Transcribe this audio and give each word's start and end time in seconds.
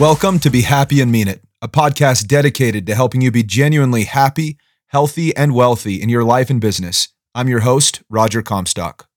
Welcome 0.00 0.38
to 0.38 0.50
Be 0.50 0.62
Happy 0.62 1.02
and 1.02 1.12
Mean 1.12 1.28
It, 1.28 1.44
a 1.60 1.68
podcast 1.68 2.26
dedicated 2.26 2.86
to 2.86 2.94
helping 2.94 3.20
you 3.20 3.30
be 3.30 3.42
genuinely 3.42 4.04
happy, 4.04 4.56
healthy, 4.86 5.36
and 5.36 5.54
wealthy 5.54 6.00
in 6.00 6.08
your 6.08 6.24
life 6.24 6.48
and 6.48 6.58
business. 6.58 7.10
I'm 7.34 7.48
your 7.48 7.60
host, 7.60 8.00
Roger 8.08 8.40
Comstock. 8.40 9.10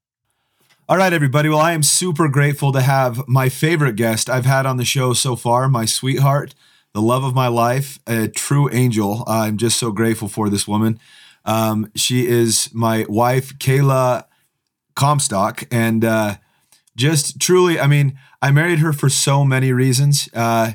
All 0.89 0.98
right, 0.98 1.13
everybody. 1.13 1.48
Well, 1.48 1.61
I 1.61 1.71
am 1.71 1.84
super 1.84 2.27
grateful 2.27 2.73
to 2.73 2.81
have 2.81 3.25
my 3.30 3.48
favorite 3.48 3.95
guest 3.95 4.30
I've 4.30 4.45
had 4.45 4.66
on 4.66 4.75
the 4.75 4.84
show 4.84 5.13
so 5.13 5.38
far, 5.38 5.70
my 5.70 5.85
sweetheart, 5.85 6.54
the 6.93 7.02
love 7.02 7.23
of 7.23 7.34
my 7.34 7.48
life, 7.48 7.98
a 8.05 8.27
true 8.27 8.70
angel. 8.73 9.23
I'm 9.26 9.55
just 9.55 9.79
so 9.79 9.93
grateful 9.93 10.27
for 10.27 10.49
this 10.49 10.68
woman. 10.68 10.99
Um, 11.45 11.91
she 11.95 12.27
is 12.27 12.70
my 12.73 13.05
wife, 13.07 13.57
Kayla 13.57 14.26
Comstock, 14.95 15.63
and 15.71 16.04
uh, 16.04 16.35
just 16.98 17.40
truly, 17.40 17.79
I 17.79 17.88
mean, 17.88 18.20
I 18.41 18.52
married 18.52 18.79
her 18.79 18.91
for 18.91 19.07
so 19.07 19.45
many 19.45 19.71
reasons, 19.71 20.27
uh, 20.34 20.73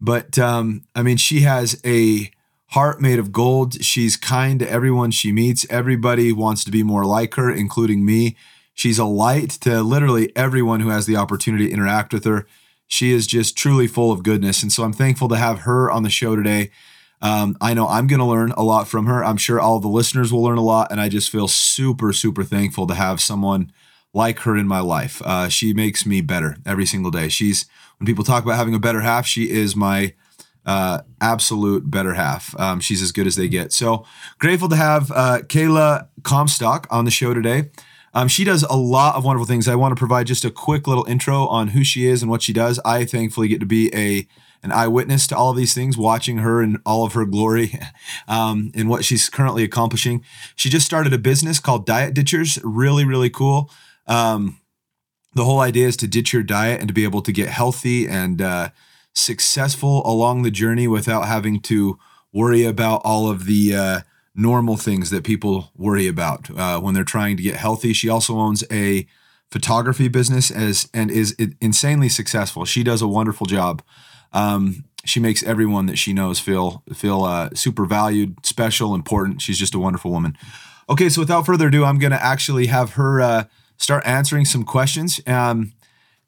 but 0.00 0.38
um, 0.38 0.84
I 0.94 1.02
mean, 1.02 1.16
she 1.16 1.40
has 1.40 1.80
a 1.84 2.30
heart 2.68 3.00
made 3.00 3.18
of 3.18 3.32
gold. 3.32 3.82
She's 3.82 4.16
kind 4.16 4.58
to 4.60 4.70
everyone 4.70 5.10
she 5.10 5.32
meets. 5.32 5.66
Everybody 5.70 6.32
wants 6.32 6.64
to 6.64 6.70
be 6.70 6.82
more 6.82 7.04
like 7.04 7.34
her, 7.34 7.50
including 7.50 8.04
me. 8.04 8.36
She's 8.74 8.98
a 8.98 9.04
light 9.04 9.50
to 9.62 9.82
literally 9.82 10.32
everyone 10.36 10.80
who 10.80 10.90
has 10.90 11.06
the 11.06 11.16
opportunity 11.16 11.66
to 11.68 11.72
interact 11.72 12.12
with 12.12 12.24
her. 12.24 12.46
She 12.86 13.12
is 13.12 13.26
just 13.26 13.56
truly 13.56 13.86
full 13.86 14.12
of 14.12 14.22
goodness. 14.22 14.62
And 14.62 14.70
so 14.70 14.84
I'm 14.84 14.92
thankful 14.92 15.28
to 15.28 15.36
have 15.36 15.60
her 15.60 15.90
on 15.90 16.02
the 16.02 16.10
show 16.10 16.36
today. 16.36 16.70
Um, 17.22 17.56
I 17.60 17.72
know 17.72 17.88
I'm 17.88 18.06
going 18.06 18.20
to 18.20 18.26
learn 18.26 18.52
a 18.52 18.62
lot 18.62 18.86
from 18.86 19.06
her. 19.06 19.24
I'm 19.24 19.38
sure 19.38 19.58
all 19.58 19.80
the 19.80 19.88
listeners 19.88 20.32
will 20.32 20.42
learn 20.42 20.58
a 20.58 20.62
lot. 20.62 20.92
And 20.92 21.00
I 21.00 21.08
just 21.08 21.30
feel 21.30 21.48
super, 21.48 22.12
super 22.12 22.44
thankful 22.44 22.86
to 22.86 22.94
have 22.94 23.20
someone 23.20 23.72
like 24.12 24.40
her 24.40 24.56
in 24.56 24.68
my 24.68 24.80
life. 24.80 25.22
Uh, 25.24 25.48
she 25.48 25.72
makes 25.72 26.04
me 26.04 26.20
better 26.20 26.56
every 26.66 26.86
single 26.86 27.10
day. 27.10 27.28
She's, 27.28 27.66
when 27.98 28.06
people 28.06 28.24
talk 28.24 28.44
about 28.44 28.56
having 28.56 28.74
a 28.74 28.78
better 28.78 29.00
half, 29.00 29.26
she 29.26 29.50
is 29.50 29.74
my 29.74 30.14
uh, 30.64 31.02
absolute 31.20 31.90
better 31.90 32.14
half. 32.14 32.58
Um, 32.58 32.80
she's 32.80 33.00
as 33.00 33.12
good 33.12 33.26
as 33.26 33.36
they 33.36 33.48
get. 33.48 33.72
So 33.72 34.04
grateful 34.38 34.68
to 34.68 34.76
have 34.76 35.10
uh, 35.12 35.38
Kayla 35.42 36.08
Comstock 36.22 36.86
on 36.90 37.04
the 37.04 37.10
show 37.10 37.32
today. 37.32 37.70
Um, 38.12 38.28
she 38.28 38.44
does 38.44 38.62
a 38.62 38.76
lot 38.76 39.14
of 39.14 39.24
wonderful 39.24 39.46
things. 39.46 39.68
I 39.68 39.74
want 39.74 39.92
to 39.92 39.98
provide 39.98 40.26
just 40.26 40.44
a 40.44 40.50
quick 40.50 40.86
little 40.86 41.04
intro 41.04 41.46
on 41.46 41.68
who 41.68 41.84
she 41.84 42.06
is 42.06 42.22
and 42.22 42.30
what 42.30 42.42
she 42.42 42.52
does. 42.52 42.80
I 42.84 43.04
thankfully 43.04 43.48
get 43.48 43.60
to 43.60 43.66
be 43.66 43.94
a 43.94 44.26
an 44.62 44.72
eyewitness 44.72 45.26
to 45.28 45.36
all 45.36 45.50
of 45.50 45.56
these 45.56 45.74
things, 45.74 45.96
watching 45.96 46.38
her 46.38 46.62
in 46.62 46.80
all 46.84 47.04
of 47.04 47.12
her 47.12 47.24
glory 47.24 47.78
um, 48.28 48.72
and 48.74 48.88
what 48.88 49.04
she's 49.04 49.28
currently 49.28 49.62
accomplishing. 49.62 50.24
She 50.56 50.68
just 50.68 50.86
started 50.86 51.12
a 51.12 51.18
business 51.18 51.60
called 51.60 51.86
Diet 51.86 52.14
Ditchers. 52.14 52.58
Really, 52.64 53.04
really 53.04 53.30
cool. 53.30 53.70
Um, 54.08 54.58
the 55.36 55.44
whole 55.44 55.60
idea 55.60 55.86
is 55.86 55.98
to 55.98 56.08
ditch 56.08 56.32
your 56.32 56.42
diet 56.42 56.80
and 56.80 56.88
to 56.88 56.94
be 56.94 57.04
able 57.04 57.20
to 57.20 57.30
get 57.30 57.50
healthy 57.50 58.08
and 58.08 58.40
uh, 58.40 58.70
successful 59.12 60.02
along 60.06 60.42
the 60.42 60.50
journey 60.50 60.88
without 60.88 61.28
having 61.28 61.60
to 61.60 61.98
worry 62.32 62.64
about 62.64 63.02
all 63.04 63.30
of 63.30 63.44
the 63.44 63.74
uh, 63.74 64.00
normal 64.34 64.78
things 64.78 65.10
that 65.10 65.24
people 65.24 65.70
worry 65.76 66.06
about 66.06 66.48
uh, 66.56 66.80
when 66.80 66.94
they're 66.94 67.04
trying 67.04 67.36
to 67.36 67.42
get 67.42 67.56
healthy. 67.56 67.92
She 67.92 68.08
also 68.08 68.38
owns 68.38 68.64
a 68.72 69.06
photography 69.50 70.08
business 70.08 70.50
as 70.50 70.88
and 70.94 71.10
is 71.10 71.36
insanely 71.60 72.08
successful. 72.08 72.64
She 72.64 72.82
does 72.82 73.02
a 73.02 73.08
wonderful 73.08 73.46
job. 73.46 73.82
Um, 74.32 74.84
she 75.04 75.20
makes 75.20 75.42
everyone 75.42 75.84
that 75.86 75.98
she 75.98 76.14
knows 76.14 76.40
feel 76.40 76.82
feel 76.94 77.24
uh, 77.24 77.50
super 77.52 77.84
valued, 77.84 78.44
special, 78.44 78.94
important. 78.94 79.42
She's 79.42 79.58
just 79.58 79.74
a 79.74 79.78
wonderful 79.78 80.10
woman. 80.10 80.36
Okay, 80.88 81.10
so 81.10 81.20
without 81.20 81.44
further 81.44 81.68
ado, 81.68 81.84
I'm 81.84 81.98
going 81.98 82.12
to 82.12 82.24
actually 82.24 82.66
have 82.68 82.94
her 82.94 83.20
uh, 83.20 83.44
start 83.76 84.06
answering 84.06 84.44
some 84.44 84.64
questions, 84.64 85.20
um, 85.26 85.72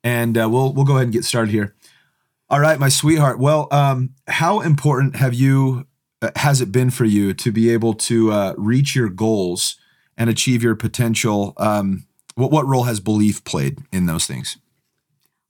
and 0.03 0.37
uh, 0.37 0.49
we'll 0.51 0.73
we'll 0.73 0.85
go 0.85 0.95
ahead 0.95 1.05
and 1.05 1.13
get 1.13 1.25
started 1.25 1.51
here. 1.51 1.75
All 2.51 2.61
right, 2.61 2.79
my 2.79 2.89
sweetheart. 2.89 3.39
Well, 3.39 3.69
um, 3.71 4.15
how 4.27 4.61
important 4.61 5.17
have 5.17 5.35
you 5.35 5.87
uh, 6.23 6.31
has 6.37 6.61
it 6.61 6.73
been 6.73 6.91
for 6.91 7.05
you 7.05 7.35
to 7.35 7.53
be 7.53 7.71
able 7.71 7.95
to 7.95 8.33
uh, 8.33 8.55
reach 8.57 8.97
your 8.97 9.09
goals 9.09 9.77
and 10.17 10.29
achieve 10.29 10.63
your 10.63 10.75
potential? 10.75 11.53
Um, 11.57 12.07
what 12.35 12.51
what 12.51 12.67
role 12.67 12.85
has 12.85 13.01
belief 13.01 13.45
played 13.45 13.79
in 13.93 14.07
those 14.07 14.27
things? 14.27 14.57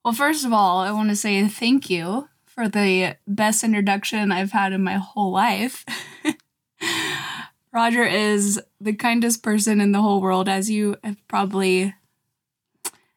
Well, 0.04 0.14
first 0.14 0.44
of 0.44 0.52
all, 0.52 0.78
I 0.78 0.90
want 0.90 1.10
to 1.10 1.16
say 1.16 1.46
thank 1.48 1.90
you 1.90 2.28
for 2.46 2.68
the 2.68 3.16
best 3.26 3.62
introduction 3.62 4.32
I've 4.32 4.52
had 4.52 4.72
in 4.72 4.82
my 4.82 4.94
whole 4.94 5.30
life. 5.30 5.84
Roger 7.78 8.02
is 8.02 8.60
the 8.80 8.92
kindest 8.92 9.40
person 9.40 9.80
in 9.80 9.92
the 9.92 10.02
whole 10.02 10.20
world, 10.20 10.48
as 10.48 10.68
you 10.68 10.96
have 11.04 11.16
probably 11.28 11.94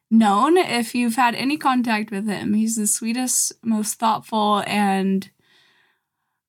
known 0.08 0.56
if 0.56 0.94
you've 0.94 1.16
had 1.16 1.34
any 1.34 1.56
contact 1.56 2.12
with 2.12 2.28
him. 2.28 2.54
He's 2.54 2.76
the 2.76 2.86
sweetest, 2.86 3.54
most 3.64 3.94
thoughtful, 3.94 4.62
and 4.68 5.28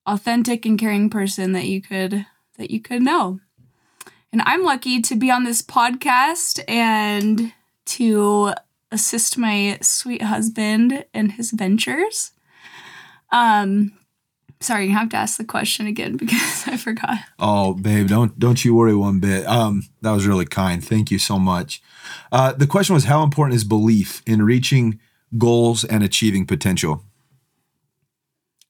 authentic 0.06 0.64
and 0.64 0.78
caring 0.78 1.10
person 1.10 1.50
that 1.54 1.64
you 1.64 1.82
could 1.82 2.24
that 2.56 2.70
you 2.70 2.80
could 2.80 3.02
know. 3.02 3.40
And 4.32 4.42
I'm 4.46 4.62
lucky 4.62 5.00
to 5.00 5.16
be 5.16 5.28
on 5.28 5.42
this 5.42 5.60
podcast 5.60 6.62
and 6.68 7.52
to 7.86 8.54
assist 8.92 9.36
my 9.36 9.78
sweet 9.82 10.22
husband 10.22 11.04
in 11.12 11.30
his 11.30 11.50
ventures. 11.50 12.30
Um 13.32 13.98
sorry, 14.64 14.86
you 14.86 14.92
have 14.92 15.10
to 15.10 15.16
ask 15.16 15.36
the 15.36 15.44
question 15.44 15.86
again 15.86 16.16
because 16.22 16.64
I 16.66 16.76
forgot. 16.76 17.18
Oh, 17.38 17.74
babe, 17.74 18.08
don't 18.08 18.38
don't 18.38 18.64
you 18.64 18.74
worry 18.74 18.94
one 18.94 19.20
bit. 19.20 19.46
Um 19.46 19.82
that 20.02 20.12
was 20.12 20.26
really 20.26 20.46
kind. 20.46 20.84
Thank 20.84 21.10
you 21.10 21.18
so 21.18 21.38
much. 21.38 21.82
Uh 22.32 22.52
the 22.52 22.66
question 22.66 22.94
was 22.94 23.04
how 23.04 23.22
important 23.22 23.56
is 23.56 23.64
belief 23.64 24.22
in 24.26 24.42
reaching 24.42 24.98
goals 25.36 25.84
and 25.84 26.02
achieving 26.02 26.46
potential? 26.46 27.04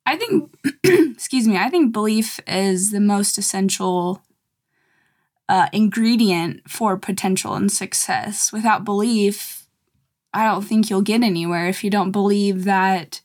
I 0.06 0.16
think, 0.16 0.54
excuse 0.84 1.48
me, 1.48 1.56
I 1.56 1.70
think 1.70 1.92
belief 1.92 2.38
is 2.46 2.90
the 2.90 3.00
most 3.00 3.38
essential 3.38 4.22
uh, 5.48 5.68
ingredient 5.72 6.68
for 6.68 6.96
potential 6.96 7.54
and 7.54 7.70
success. 7.70 8.52
Without 8.52 8.84
belief, 8.84 9.66
I 10.32 10.44
don't 10.44 10.62
think 10.62 10.90
you'll 10.90 11.02
get 11.02 11.22
anywhere. 11.22 11.68
If 11.68 11.84
you 11.84 11.90
don't 11.90 12.12
believe 12.12 12.64
that 12.64 13.20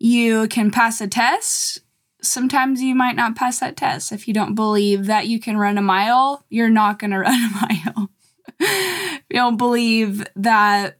you 0.00 0.48
can 0.48 0.70
pass 0.70 1.00
a 1.00 1.06
test, 1.06 1.80
sometimes 2.22 2.82
you 2.82 2.94
might 2.94 3.16
not 3.16 3.36
pass 3.36 3.60
that 3.60 3.76
test. 3.76 4.10
If 4.10 4.26
you 4.26 4.34
don't 4.34 4.54
believe 4.54 5.06
that 5.06 5.28
you 5.28 5.38
can 5.38 5.58
run 5.58 5.78
a 5.78 5.82
mile, 5.82 6.44
you're 6.48 6.70
not 6.70 6.98
going 6.98 7.10
to 7.12 7.18
run 7.18 7.34
a 7.34 7.94
mile. 7.94 8.10
if 8.58 9.22
you 9.30 9.36
don't 9.36 9.58
believe 9.58 10.26
that 10.34 10.96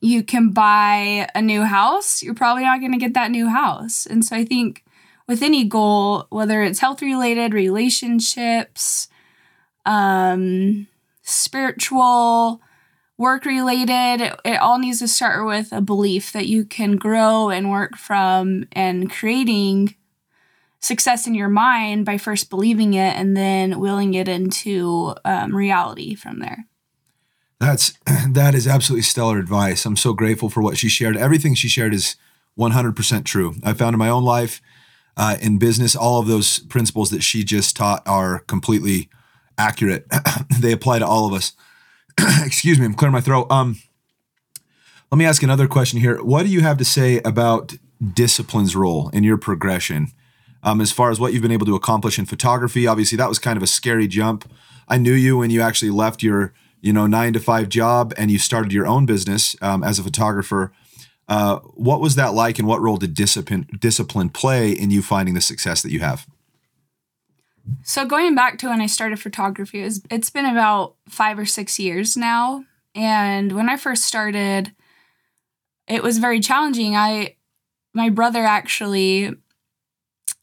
you 0.00 0.22
can 0.22 0.50
buy 0.50 1.28
a 1.34 1.42
new 1.42 1.62
house, 1.62 2.22
you're 2.22 2.34
probably 2.34 2.64
not 2.64 2.80
going 2.80 2.92
to 2.92 2.98
get 2.98 3.14
that 3.14 3.30
new 3.30 3.48
house. 3.48 4.06
And 4.06 4.24
so 4.24 4.34
I 4.34 4.44
think 4.44 4.82
with 5.28 5.42
any 5.42 5.64
goal, 5.64 6.26
whether 6.30 6.62
it's 6.62 6.80
health 6.80 7.00
related, 7.00 7.54
relationships, 7.54 9.08
um, 9.86 10.86
spiritual, 11.22 12.60
work 13.24 13.46
related, 13.46 14.20
it, 14.44 14.60
all 14.60 14.78
needs 14.78 14.98
to 14.98 15.08
start 15.08 15.46
with 15.46 15.72
a 15.72 15.80
belief 15.80 16.30
that 16.32 16.46
you 16.46 16.62
can 16.62 16.96
grow 16.96 17.48
and 17.48 17.70
work 17.70 17.96
from 17.96 18.66
and 18.72 19.10
creating 19.10 19.94
success 20.78 21.26
in 21.26 21.34
your 21.34 21.48
mind 21.48 22.04
by 22.04 22.18
first 22.18 22.50
believing 22.50 22.92
it 22.92 23.16
and 23.16 23.34
then 23.34 23.80
willing 23.80 24.12
it 24.12 24.28
into 24.28 25.14
um, 25.24 25.56
reality 25.56 26.14
from 26.14 26.40
there. 26.40 26.66
That's 27.58 27.94
that 28.28 28.54
is 28.54 28.68
absolutely 28.68 29.04
stellar 29.04 29.38
advice. 29.38 29.86
I'm 29.86 29.96
so 29.96 30.12
grateful 30.12 30.50
for 30.50 30.60
what 30.60 30.76
she 30.76 30.90
shared. 30.90 31.16
Everything 31.16 31.54
she 31.54 31.68
shared 31.68 31.94
is 31.94 32.16
100% 32.58 33.24
true. 33.24 33.54
I 33.64 33.72
found 33.72 33.94
in 33.94 33.98
my 33.98 34.10
own 34.10 34.24
life, 34.24 34.60
uh, 35.16 35.38
in 35.40 35.56
business, 35.56 35.96
all 35.96 36.20
of 36.20 36.26
those 36.26 36.58
principles 36.58 37.08
that 37.08 37.22
she 37.22 37.42
just 37.42 37.74
taught 37.74 38.06
are 38.06 38.40
completely 38.40 39.08
accurate. 39.56 40.06
they 40.60 40.72
apply 40.72 40.98
to 40.98 41.06
all 41.06 41.26
of 41.26 41.32
us. 41.32 41.54
Excuse 42.44 42.78
me, 42.78 42.86
I'm 42.86 42.94
clearing 42.94 43.12
my 43.12 43.20
throat. 43.20 43.46
Um, 43.50 43.76
let 45.10 45.18
me 45.18 45.24
ask 45.26 45.42
another 45.42 45.68
question 45.68 46.00
here. 46.00 46.22
What 46.22 46.44
do 46.44 46.48
you 46.48 46.60
have 46.60 46.78
to 46.78 46.84
say 46.84 47.20
about 47.24 47.74
discipline's 48.12 48.74
role 48.74 49.10
in 49.10 49.24
your 49.24 49.36
progression? 49.36 50.08
Um, 50.62 50.80
as 50.80 50.92
far 50.92 51.10
as 51.10 51.20
what 51.20 51.32
you've 51.32 51.42
been 51.42 51.52
able 51.52 51.66
to 51.66 51.74
accomplish 51.74 52.18
in 52.18 52.24
photography, 52.24 52.86
obviously 52.86 53.16
that 53.16 53.28
was 53.28 53.38
kind 53.38 53.56
of 53.56 53.62
a 53.62 53.66
scary 53.66 54.08
jump. 54.08 54.50
I 54.88 54.98
knew 54.98 55.12
you 55.12 55.36
when 55.36 55.50
you 55.50 55.60
actually 55.60 55.90
left 55.90 56.22
your 56.22 56.52
you 56.84 56.92
know 56.92 57.06
nine 57.06 57.32
to 57.32 57.40
five 57.40 57.70
job 57.70 58.12
and 58.18 58.30
you 58.30 58.38
started 58.38 58.72
your 58.72 58.86
own 58.86 59.06
business 59.06 59.56
um, 59.62 59.82
as 59.82 59.98
a 59.98 60.02
photographer 60.02 60.70
uh, 61.28 61.58
what 61.72 62.00
was 62.00 62.14
that 62.14 62.34
like 62.34 62.58
and 62.58 62.68
what 62.68 62.80
role 62.82 62.98
did 62.98 63.14
discipline 63.14 63.66
discipline 63.80 64.28
play 64.28 64.70
in 64.70 64.90
you 64.90 65.00
finding 65.00 65.34
the 65.34 65.40
success 65.40 65.80
that 65.80 65.90
you 65.90 66.00
have 66.00 66.26
so 67.82 68.06
going 68.06 68.34
back 68.34 68.58
to 68.58 68.68
when 68.68 68.80
i 68.80 68.86
started 68.86 69.20
photography 69.20 69.80
it 69.80 69.84
was, 69.84 70.02
it's 70.10 70.30
been 70.30 70.46
about 70.46 70.94
five 71.08 71.38
or 71.38 71.46
six 71.46 71.78
years 71.78 72.16
now 72.16 72.64
and 72.94 73.52
when 73.52 73.68
i 73.68 73.76
first 73.76 74.04
started 74.04 74.72
it 75.88 76.02
was 76.02 76.18
very 76.18 76.40
challenging 76.40 76.96
i 76.96 77.34
my 77.94 78.08
brother 78.08 78.44
actually 78.44 79.34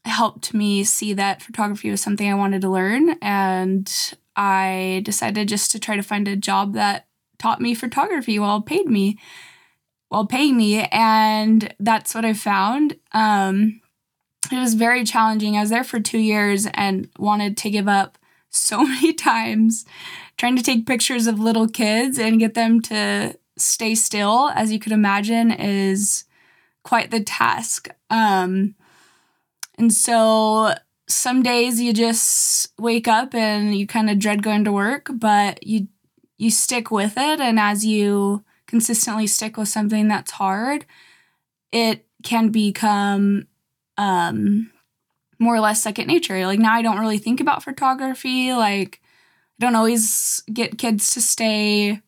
helped 0.04 0.52
me 0.52 0.82
see 0.82 1.12
that 1.12 1.42
photography 1.42 1.90
was 1.90 2.00
something 2.00 2.30
i 2.30 2.34
wanted 2.34 2.60
to 2.60 2.68
learn 2.70 3.10
and 3.22 4.14
I 4.36 5.02
decided 5.04 5.48
just 5.48 5.70
to 5.72 5.78
try 5.78 5.96
to 5.96 6.02
find 6.02 6.26
a 6.26 6.36
job 6.36 6.74
that 6.74 7.06
taught 7.38 7.60
me 7.60 7.74
photography 7.74 8.38
while 8.38 8.62
paid 8.62 8.86
me. 8.86 9.18
while 10.08 10.26
paying 10.26 10.56
me. 10.56 10.82
And 10.92 11.74
that's 11.80 12.14
what 12.14 12.24
I 12.24 12.34
found. 12.34 12.96
Um, 13.12 13.80
it 14.50 14.58
was 14.58 14.74
very 14.74 15.04
challenging. 15.04 15.56
I 15.56 15.60
was 15.60 15.70
there 15.70 15.84
for 15.84 16.00
two 16.00 16.18
years 16.18 16.66
and 16.74 17.08
wanted 17.18 17.56
to 17.58 17.70
give 17.70 17.88
up 17.88 18.18
so 18.50 18.82
many 18.86 19.12
times 19.12 19.84
trying 20.36 20.56
to 20.56 20.62
take 20.62 20.86
pictures 20.86 21.26
of 21.26 21.38
little 21.38 21.68
kids 21.68 22.18
and 22.18 22.40
get 22.40 22.54
them 22.54 22.80
to 22.82 23.36
stay 23.56 23.94
still, 23.94 24.50
as 24.54 24.72
you 24.72 24.78
could 24.78 24.92
imagine, 24.92 25.50
is 25.50 26.24
quite 26.82 27.10
the 27.10 27.20
task. 27.20 27.88
Um, 28.10 28.74
and 29.78 29.92
so 29.92 30.74
some 31.08 31.42
days 31.42 31.80
you 31.80 31.92
just 31.92 32.72
wake 32.78 33.06
up 33.06 33.34
and 33.34 33.74
you 33.76 33.86
kind 33.86 34.10
of 34.10 34.18
dread 34.18 34.42
going 34.42 34.64
to 34.64 34.72
work, 34.72 35.08
but 35.14 35.64
you 35.66 35.88
you 36.38 36.50
stick 36.50 36.90
with 36.90 37.14
it 37.16 37.40
and 37.40 37.60
as 37.60 37.84
you 37.84 38.42
consistently 38.66 39.28
stick 39.28 39.56
with 39.56 39.68
something 39.68 40.08
that's 40.08 40.32
hard, 40.32 40.84
it 41.70 42.04
can 42.24 42.48
become 42.48 43.46
um 43.98 44.70
more 45.38 45.56
or 45.56 45.60
less 45.60 45.82
second 45.82 46.06
nature. 46.06 46.46
Like 46.46 46.58
now 46.58 46.72
I 46.72 46.82
don't 46.82 47.00
really 47.00 47.18
think 47.18 47.40
about 47.40 47.64
photography, 47.64 48.52
like 48.52 49.00
I 49.60 49.66
don't 49.66 49.76
always 49.76 50.42
get 50.52 50.78
kids 50.78 51.12
to 51.14 51.20
stay 51.20 52.00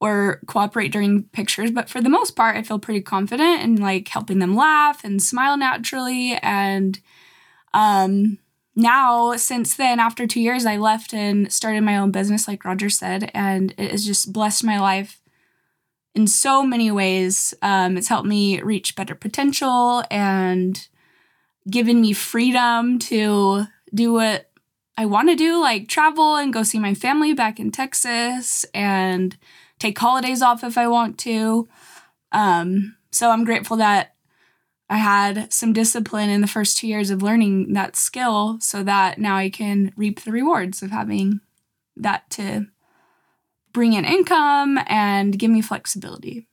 or 0.00 0.40
cooperate 0.46 0.92
during 0.92 1.24
pictures, 1.24 1.70
but 1.70 1.90
for 1.90 2.00
the 2.00 2.08
most 2.08 2.34
part, 2.34 2.56
I 2.56 2.62
feel 2.62 2.78
pretty 2.78 3.02
confident 3.02 3.62
in 3.62 3.76
like 3.76 4.08
helping 4.08 4.38
them 4.38 4.56
laugh 4.56 5.04
and 5.04 5.22
smile 5.22 5.58
naturally. 5.58 6.38
And 6.42 6.98
um, 7.74 8.38
now, 8.74 9.36
since 9.36 9.76
then, 9.76 10.00
after 10.00 10.26
two 10.26 10.40
years, 10.40 10.64
I 10.64 10.78
left 10.78 11.12
and 11.12 11.52
started 11.52 11.82
my 11.82 11.98
own 11.98 12.12
business, 12.12 12.48
like 12.48 12.64
Roger 12.64 12.88
said, 12.88 13.30
and 13.34 13.74
it 13.76 13.90
has 13.90 14.06
just 14.06 14.32
blessed 14.32 14.64
my 14.64 14.80
life 14.80 15.20
in 16.14 16.26
so 16.26 16.62
many 16.64 16.90
ways. 16.90 17.52
Um, 17.60 17.98
it's 17.98 18.08
helped 18.08 18.26
me 18.26 18.62
reach 18.62 18.96
better 18.96 19.14
potential 19.14 20.02
and 20.10 20.88
given 21.68 22.00
me 22.00 22.12
freedom 22.12 22.98
to 22.98 23.64
do 23.92 24.12
what 24.12 24.50
I 24.96 25.06
want 25.06 25.28
to 25.30 25.36
do, 25.36 25.60
like 25.60 25.88
travel 25.88 26.36
and 26.36 26.52
go 26.52 26.62
see 26.62 26.78
my 26.78 26.94
family 26.94 27.32
back 27.32 27.58
in 27.58 27.70
Texas 27.70 28.64
and 28.74 29.36
take 29.78 29.98
holidays 29.98 30.42
off 30.42 30.62
if 30.62 30.76
I 30.76 30.86
want 30.88 31.18
to. 31.20 31.68
Um, 32.32 32.96
so 33.10 33.30
I'm 33.30 33.44
grateful 33.44 33.76
that 33.78 34.14
I 34.88 34.98
had 34.98 35.52
some 35.52 35.72
discipline 35.72 36.30
in 36.30 36.40
the 36.40 36.46
first 36.46 36.76
two 36.76 36.88
years 36.88 37.10
of 37.10 37.22
learning 37.22 37.72
that 37.74 37.96
skill 37.96 38.58
so 38.60 38.82
that 38.82 39.18
now 39.18 39.36
I 39.36 39.48
can 39.48 39.92
reap 39.96 40.20
the 40.20 40.32
rewards 40.32 40.82
of 40.82 40.90
having 40.90 41.40
that 41.96 42.28
to 42.30 42.66
bring 43.72 43.92
in 43.92 44.04
income 44.04 44.80
and 44.86 45.38
give 45.38 45.50
me 45.50 45.62
flexibility. 45.62 46.46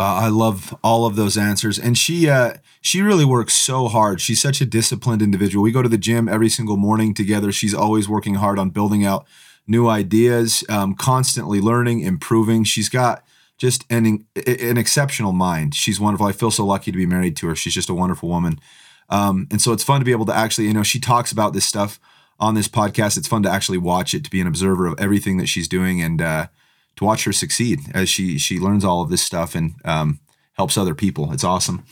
Wow, 0.00 0.16
I 0.16 0.28
love 0.28 0.74
all 0.82 1.04
of 1.04 1.14
those 1.14 1.36
answers. 1.36 1.78
And 1.78 1.98
she 1.98 2.26
uh 2.30 2.54
she 2.80 3.02
really 3.02 3.26
works 3.26 3.52
so 3.52 3.86
hard. 3.86 4.18
She's 4.22 4.40
such 4.40 4.62
a 4.62 4.64
disciplined 4.64 5.20
individual. 5.20 5.62
We 5.62 5.72
go 5.72 5.82
to 5.82 5.90
the 5.90 5.98
gym 5.98 6.26
every 6.26 6.48
single 6.48 6.78
morning 6.78 7.12
together. 7.12 7.52
She's 7.52 7.74
always 7.74 8.08
working 8.08 8.36
hard 8.36 8.58
on 8.58 8.70
building 8.70 9.04
out 9.04 9.26
new 9.66 9.88
ideas, 9.88 10.64
um, 10.70 10.94
constantly 10.94 11.60
learning, 11.60 12.00
improving. 12.00 12.64
She's 12.64 12.88
got 12.88 13.22
just 13.58 13.84
an 13.90 14.24
an 14.46 14.78
exceptional 14.78 15.32
mind. 15.32 15.74
She's 15.74 16.00
wonderful. 16.00 16.26
I 16.26 16.32
feel 16.32 16.50
so 16.50 16.64
lucky 16.64 16.90
to 16.90 16.96
be 16.96 17.04
married 17.04 17.36
to 17.36 17.48
her. 17.48 17.54
She's 17.54 17.74
just 17.74 17.90
a 17.90 17.94
wonderful 17.94 18.30
woman. 18.30 18.58
Um, 19.10 19.48
and 19.50 19.60
so 19.60 19.70
it's 19.74 19.84
fun 19.84 20.00
to 20.00 20.06
be 20.06 20.12
able 20.12 20.24
to 20.26 20.34
actually, 20.34 20.66
you 20.68 20.72
know, 20.72 20.82
she 20.82 20.98
talks 20.98 21.30
about 21.30 21.52
this 21.52 21.66
stuff 21.66 22.00
on 22.38 22.54
this 22.54 22.68
podcast. 22.68 23.18
It's 23.18 23.28
fun 23.28 23.42
to 23.42 23.50
actually 23.50 23.76
watch 23.76 24.14
it, 24.14 24.24
to 24.24 24.30
be 24.30 24.40
an 24.40 24.46
observer 24.46 24.86
of 24.86 24.98
everything 24.98 25.36
that 25.36 25.48
she's 25.48 25.68
doing, 25.68 26.00
and 26.00 26.22
uh, 26.22 26.46
to 27.00 27.06
watch 27.06 27.24
her 27.24 27.32
succeed 27.32 27.80
as 27.94 28.10
she 28.10 28.38
she 28.38 28.60
learns 28.60 28.84
all 28.84 29.00
of 29.00 29.08
this 29.08 29.22
stuff 29.22 29.54
and 29.54 29.74
um, 29.86 30.20
helps 30.52 30.76
other 30.76 30.94
people. 30.94 31.32
It's 31.32 31.44
awesome. 31.44 31.82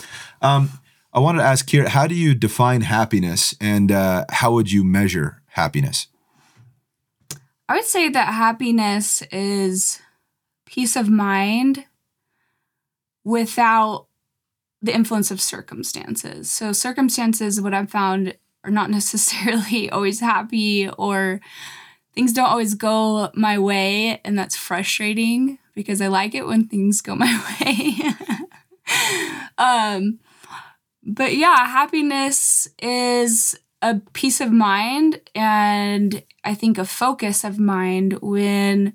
Um, 0.43 0.71
I 1.15 1.19
wanted 1.21 1.39
to 1.39 1.45
ask 1.45 1.67
Kira, 1.67 1.89
how 1.89 2.07
do 2.07 2.15
you 2.15 2.35
define 2.35 2.83
happiness, 2.83 3.55
and 3.59 3.91
uh, 3.91 4.27
how 4.29 4.53
would 4.53 4.71
you 4.71 4.85
measure 4.85 5.41
happiness? 5.47 6.09
I 7.71 7.77
would 7.77 7.87
say 7.87 8.11
that 8.11 8.35
happiness 8.35 9.23
is 9.33 10.01
peace 10.67 10.95
of 10.95 11.09
mind 11.09 11.87
without 13.25 14.09
the 14.83 14.95
influence 14.95 15.31
of 15.31 15.41
circumstances. 15.41 16.53
So, 16.53 16.73
circumstances, 16.73 17.63
what 17.63 17.73
I've 17.73 17.91
found, 17.91 18.37
are 18.63 18.71
not 18.71 18.91
necessarily 19.01 19.89
always 19.89 20.21
happy 20.21 20.91
or 20.91 21.41
things 22.19 22.33
don't 22.33 22.51
always 22.51 22.75
go 22.75 23.31
my 23.35 23.61
way. 23.61 24.21
And 24.25 24.37
that's 24.37 24.57
frustrating 24.57 25.57
because 25.77 26.01
I 26.01 26.09
like 26.09 26.35
it 26.35 26.49
when 26.49 26.67
things 26.67 27.01
go 27.01 27.15
my 27.15 27.33
way. 27.61 27.95
um, 29.57 30.19
but 31.05 31.37
yeah, 31.37 31.65
happiness 31.69 32.67
is 32.83 33.57
a 33.83 34.01
peace 34.15 34.41
of 34.41 34.51
mind 34.51 35.21
and 35.37 36.25
I 36.43 36.55
think 36.55 36.77
a 36.77 36.85
focus 36.85 37.45
of 37.45 37.61
mind 37.61 38.19
when 38.21 38.95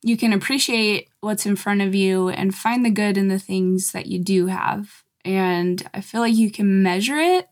you 0.00 0.16
can 0.16 0.32
appreciate 0.32 1.10
what's 1.20 1.44
in 1.44 1.56
front 1.56 1.82
of 1.82 1.94
you 1.94 2.30
and 2.30 2.54
find 2.54 2.86
the 2.86 2.90
good 2.90 3.18
in 3.18 3.28
the 3.28 3.38
things 3.38 3.92
that 3.92 4.06
you 4.06 4.18
do 4.18 4.46
have. 4.46 5.04
And 5.26 5.86
I 5.92 6.00
feel 6.00 6.22
like 6.22 6.34
you 6.34 6.50
can 6.50 6.82
measure 6.82 7.18
it 7.18 7.50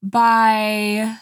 by 0.00 1.16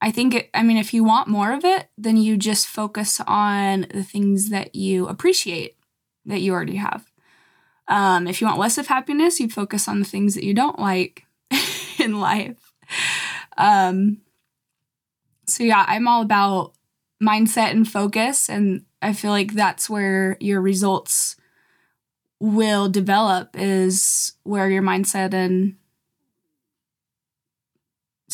I 0.00 0.10
think 0.10 0.34
it, 0.34 0.50
I 0.54 0.62
mean 0.62 0.76
if 0.76 0.94
you 0.94 1.04
want 1.04 1.28
more 1.28 1.52
of 1.52 1.64
it, 1.64 1.88
then 1.98 2.16
you 2.16 2.36
just 2.36 2.66
focus 2.66 3.20
on 3.26 3.86
the 3.92 4.04
things 4.04 4.50
that 4.50 4.74
you 4.74 5.08
appreciate 5.08 5.76
that 6.24 6.40
you 6.40 6.52
already 6.52 6.76
have. 6.76 7.10
Um, 7.88 8.28
if 8.28 8.40
you 8.40 8.46
want 8.46 8.60
less 8.60 8.78
of 8.78 8.86
happiness, 8.86 9.40
you 9.40 9.48
focus 9.48 9.88
on 9.88 9.98
the 9.98 10.04
things 10.04 10.34
that 10.34 10.44
you 10.44 10.54
don't 10.54 10.78
like 10.78 11.24
in 11.98 12.20
life. 12.20 12.72
Um, 13.56 14.18
so, 15.46 15.64
yeah, 15.64 15.84
I'm 15.88 16.06
all 16.06 16.22
about 16.22 16.74
mindset 17.22 17.70
and 17.70 17.88
focus. 17.88 18.50
And 18.50 18.84
I 19.00 19.14
feel 19.14 19.30
like 19.30 19.54
that's 19.54 19.88
where 19.88 20.36
your 20.40 20.60
results 20.60 21.36
will 22.40 22.88
develop, 22.88 23.50
is 23.54 24.34
where 24.44 24.68
your 24.68 24.82
mindset 24.82 25.32
and 25.32 25.76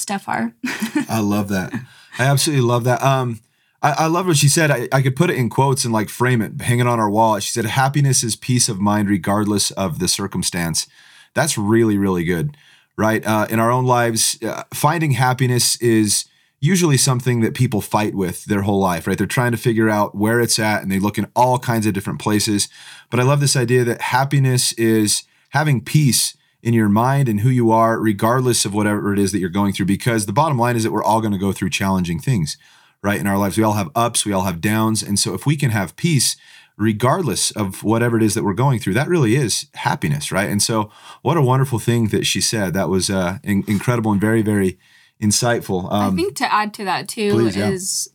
stuff 0.04 0.28
are. 0.28 0.54
I 1.08 1.20
love 1.20 1.48
that. 1.48 1.72
I 2.18 2.24
absolutely 2.24 2.64
love 2.64 2.84
that. 2.84 3.02
Um, 3.02 3.40
I, 3.82 3.92
I 3.92 4.06
love 4.06 4.26
what 4.26 4.36
she 4.36 4.48
said. 4.48 4.70
I, 4.70 4.88
I 4.92 5.02
could 5.02 5.16
put 5.16 5.30
it 5.30 5.36
in 5.36 5.50
quotes 5.50 5.84
and 5.84 5.92
like 5.92 6.08
frame 6.08 6.40
it, 6.40 6.60
hang 6.60 6.78
it 6.78 6.86
on 6.86 7.00
our 7.00 7.10
wall. 7.10 7.38
She 7.40 7.50
said, 7.50 7.64
happiness 7.64 8.22
is 8.22 8.36
peace 8.36 8.68
of 8.68 8.80
mind 8.80 9.08
regardless 9.08 9.72
of 9.72 9.98
the 9.98 10.06
circumstance. 10.06 10.86
That's 11.34 11.58
really, 11.58 11.98
really 11.98 12.22
good 12.22 12.56
right? 12.96 13.24
Uh, 13.26 13.46
in 13.50 13.58
our 13.58 13.70
own 13.70 13.86
lives, 13.86 14.38
uh, 14.42 14.64
finding 14.72 15.12
happiness 15.12 15.76
is 15.76 16.26
usually 16.60 16.96
something 16.96 17.40
that 17.40 17.54
people 17.54 17.80
fight 17.80 18.14
with 18.14 18.44
their 18.46 18.62
whole 18.62 18.80
life, 18.80 19.06
right? 19.06 19.18
They're 19.18 19.26
trying 19.26 19.52
to 19.52 19.58
figure 19.58 19.90
out 19.90 20.14
where 20.14 20.40
it's 20.40 20.58
at 20.58 20.82
and 20.82 20.90
they 20.90 20.98
look 20.98 21.18
in 21.18 21.26
all 21.36 21.58
kinds 21.58 21.86
of 21.86 21.92
different 21.92 22.20
places. 22.20 22.68
But 23.10 23.20
I 23.20 23.22
love 23.22 23.40
this 23.40 23.56
idea 23.56 23.84
that 23.84 24.00
happiness 24.00 24.72
is 24.72 25.24
having 25.50 25.82
peace 25.82 26.34
in 26.64 26.72
your 26.72 26.88
mind 26.88 27.28
and 27.28 27.40
who 27.40 27.50
you 27.50 27.70
are, 27.70 28.00
regardless 28.00 28.64
of 28.64 28.72
whatever 28.72 29.12
it 29.12 29.18
is 29.18 29.32
that 29.32 29.38
you're 29.38 29.50
going 29.50 29.74
through. 29.74 29.84
Because 29.86 30.24
the 30.24 30.32
bottom 30.32 30.58
line 30.58 30.76
is 30.76 30.82
that 30.82 30.92
we're 30.92 31.04
all 31.04 31.20
going 31.20 31.32
to 31.32 31.38
go 31.38 31.52
through 31.52 31.70
challenging 31.70 32.18
things, 32.18 32.56
right? 33.02 33.20
In 33.20 33.26
our 33.26 33.36
lives, 33.36 33.58
we 33.58 33.62
all 33.62 33.74
have 33.74 33.90
ups, 33.94 34.24
we 34.24 34.32
all 34.32 34.44
have 34.44 34.62
downs. 34.62 35.02
And 35.02 35.18
so 35.18 35.34
if 35.34 35.44
we 35.44 35.56
can 35.56 35.70
have 35.70 35.94
peace, 35.94 36.36
regardless 36.76 37.50
of 37.50 37.84
whatever 37.84 38.16
it 38.16 38.22
is 38.22 38.34
that 38.34 38.42
we're 38.42 38.54
going 38.54 38.80
through. 38.80 38.94
That 38.94 39.08
really 39.08 39.36
is 39.36 39.66
happiness, 39.74 40.32
right? 40.32 40.50
And 40.50 40.60
so, 40.60 40.90
what 41.22 41.36
a 41.36 41.42
wonderful 41.42 41.78
thing 41.78 42.08
that 42.08 42.26
she 42.26 42.40
said. 42.40 42.74
That 42.74 42.88
was 42.88 43.10
uh, 43.10 43.38
in- 43.44 43.62
incredible 43.68 44.10
and 44.10 44.20
very, 44.20 44.42
very 44.42 44.78
insightful. 45.22 45.84
Um, 45.92 46.14
I 46.14 46.16
think 46.16 46.34
to 46.36 46.52
add 46.52 46.74
to 46.74 46.84
that 46.84 47.08
too 47.08 47.30
please, 47.30 47.56
is 47.56 48.08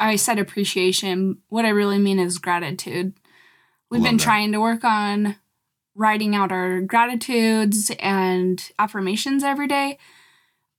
yeah. 0.00 0.08
I 0.08 0.16
said 0.16 0.38
appreciation. 0.38 1.38
What 1.48 1.64
I 1.64 1.68
really 1.68 1.98
mean 1.98 2.18
is 2.18 2.38
gratitude. 2.38 3.14
We've 3.90 4.02
been 4.02 4.16
that. 4.16 4.24
trying 4.24 4.52
to 4.52 4.60
work 4.60 4.82
on 4.82 5.36
writing 5.94 6.34
out 6.34 6.52
our 6.52 6.80
gratitudes 6.80 7.90
and 7.98 8.70
affirmations 8.78 9.44
every 9.44 9.68
day. 9.68 9.98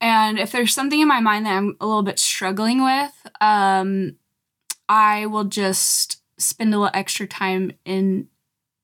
And 0.01 0.37
if 0.37 0.51
there's 0.51 0.73
something 0.73 0.99
in 0.99 1.07
my 1.07 1.21
mind 1.21 1.45
that 1.45 1.55
I'm 1.55 1.77
a 1.79 1.85
little 1.85 2.03
bit 2.03 2.19
struggling 2.19 2.83
with, 2.83 3.13
um, 3.39 4.17
I 4.89 5.27
will 5.27 5.45
just 5.45 6.21
spend 6.37 6.73
a 6.73 6.77
little 6.77 6.91
extra 6.93 7.27
time 7.27 7.71
in 7.85 8.27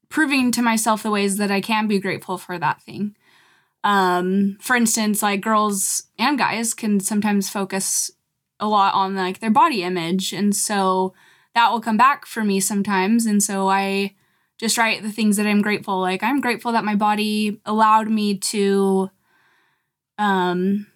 proving 0.07 0.51
to 0.51 0.61
myself 0.61 1.03
the 1.03 1.11
ways 1.11 1.37
that 1.37 1.51
I 1.51 1.61
can 1.61 1.87
be 1.87 1.99
grateful 1.99 2.37
for 2.37 2.57
that 2.57 2.81
thing. 2.81 3.15
Um, 3.83 4.57
for 4.59 4.75
instance, 4.75 5.21
like 5.21 5.41
girls 5.41 6.03
and 6.17 6.37
guys 6.37 6.73
can 6.73 6.99
sometimes 6.99 7.49
focus 7.49 8.11
a 8.59 8.67
lot 8.67 8.93
on 8.93 9.15
like 9.15 9.39
their 9.39 9.51
body 9.51 9.83
image. 9.83 10.33
And 10.33 10.55
so 10.55 11.13
that 11.53 11.71
will 11.71 11.81
come 11.81 11.97
back 11.97 12.25
for 12.25 12.43
me 12.43 12.59
sometimes. 12.59 13.25
And 13.25 13.41
so 13.41 13.69
I 13.69 14.15
just 14.59 14.77
write 14.77 15.03
the 15.03 15.11
things 15.11 15.37
that 15.37 15.47
I'm 15.47 15.61
grateful. 15.61 15.99
Like 15.99 16.23
I'm 16.23 16.41
grateful 16.41 16.73
that 16.73 16.83
my 16.83 16.95
body 16.95 17.61
allowed 17.65 18.09
me 18.09 18.37
to 18.37 19.09
um 20.17 20.87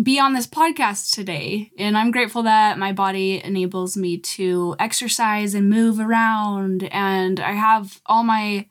be 0.00 0.18
on 0.18 0.32
this 0.32 0.46
podcast 0.46 1.12
today. 1.12 1.70
And 1.78 1.98
I'm 1.98 2.10
grateful 2.10 2.42
that 2.44 2.78
my 2.78 2.92
body 2.92 3.42
enables 3.44 3.96
me 3.96 4.18
to 4.18 4.74
exercise 4.78 5.54
and 5.54 5.68
move 5.68 6.00
around. 6.00 6.84
And 6.84 7.38
I 7.38 7.52
have 7.52 8.00
all 8.06 8.22
my 8.22 8.68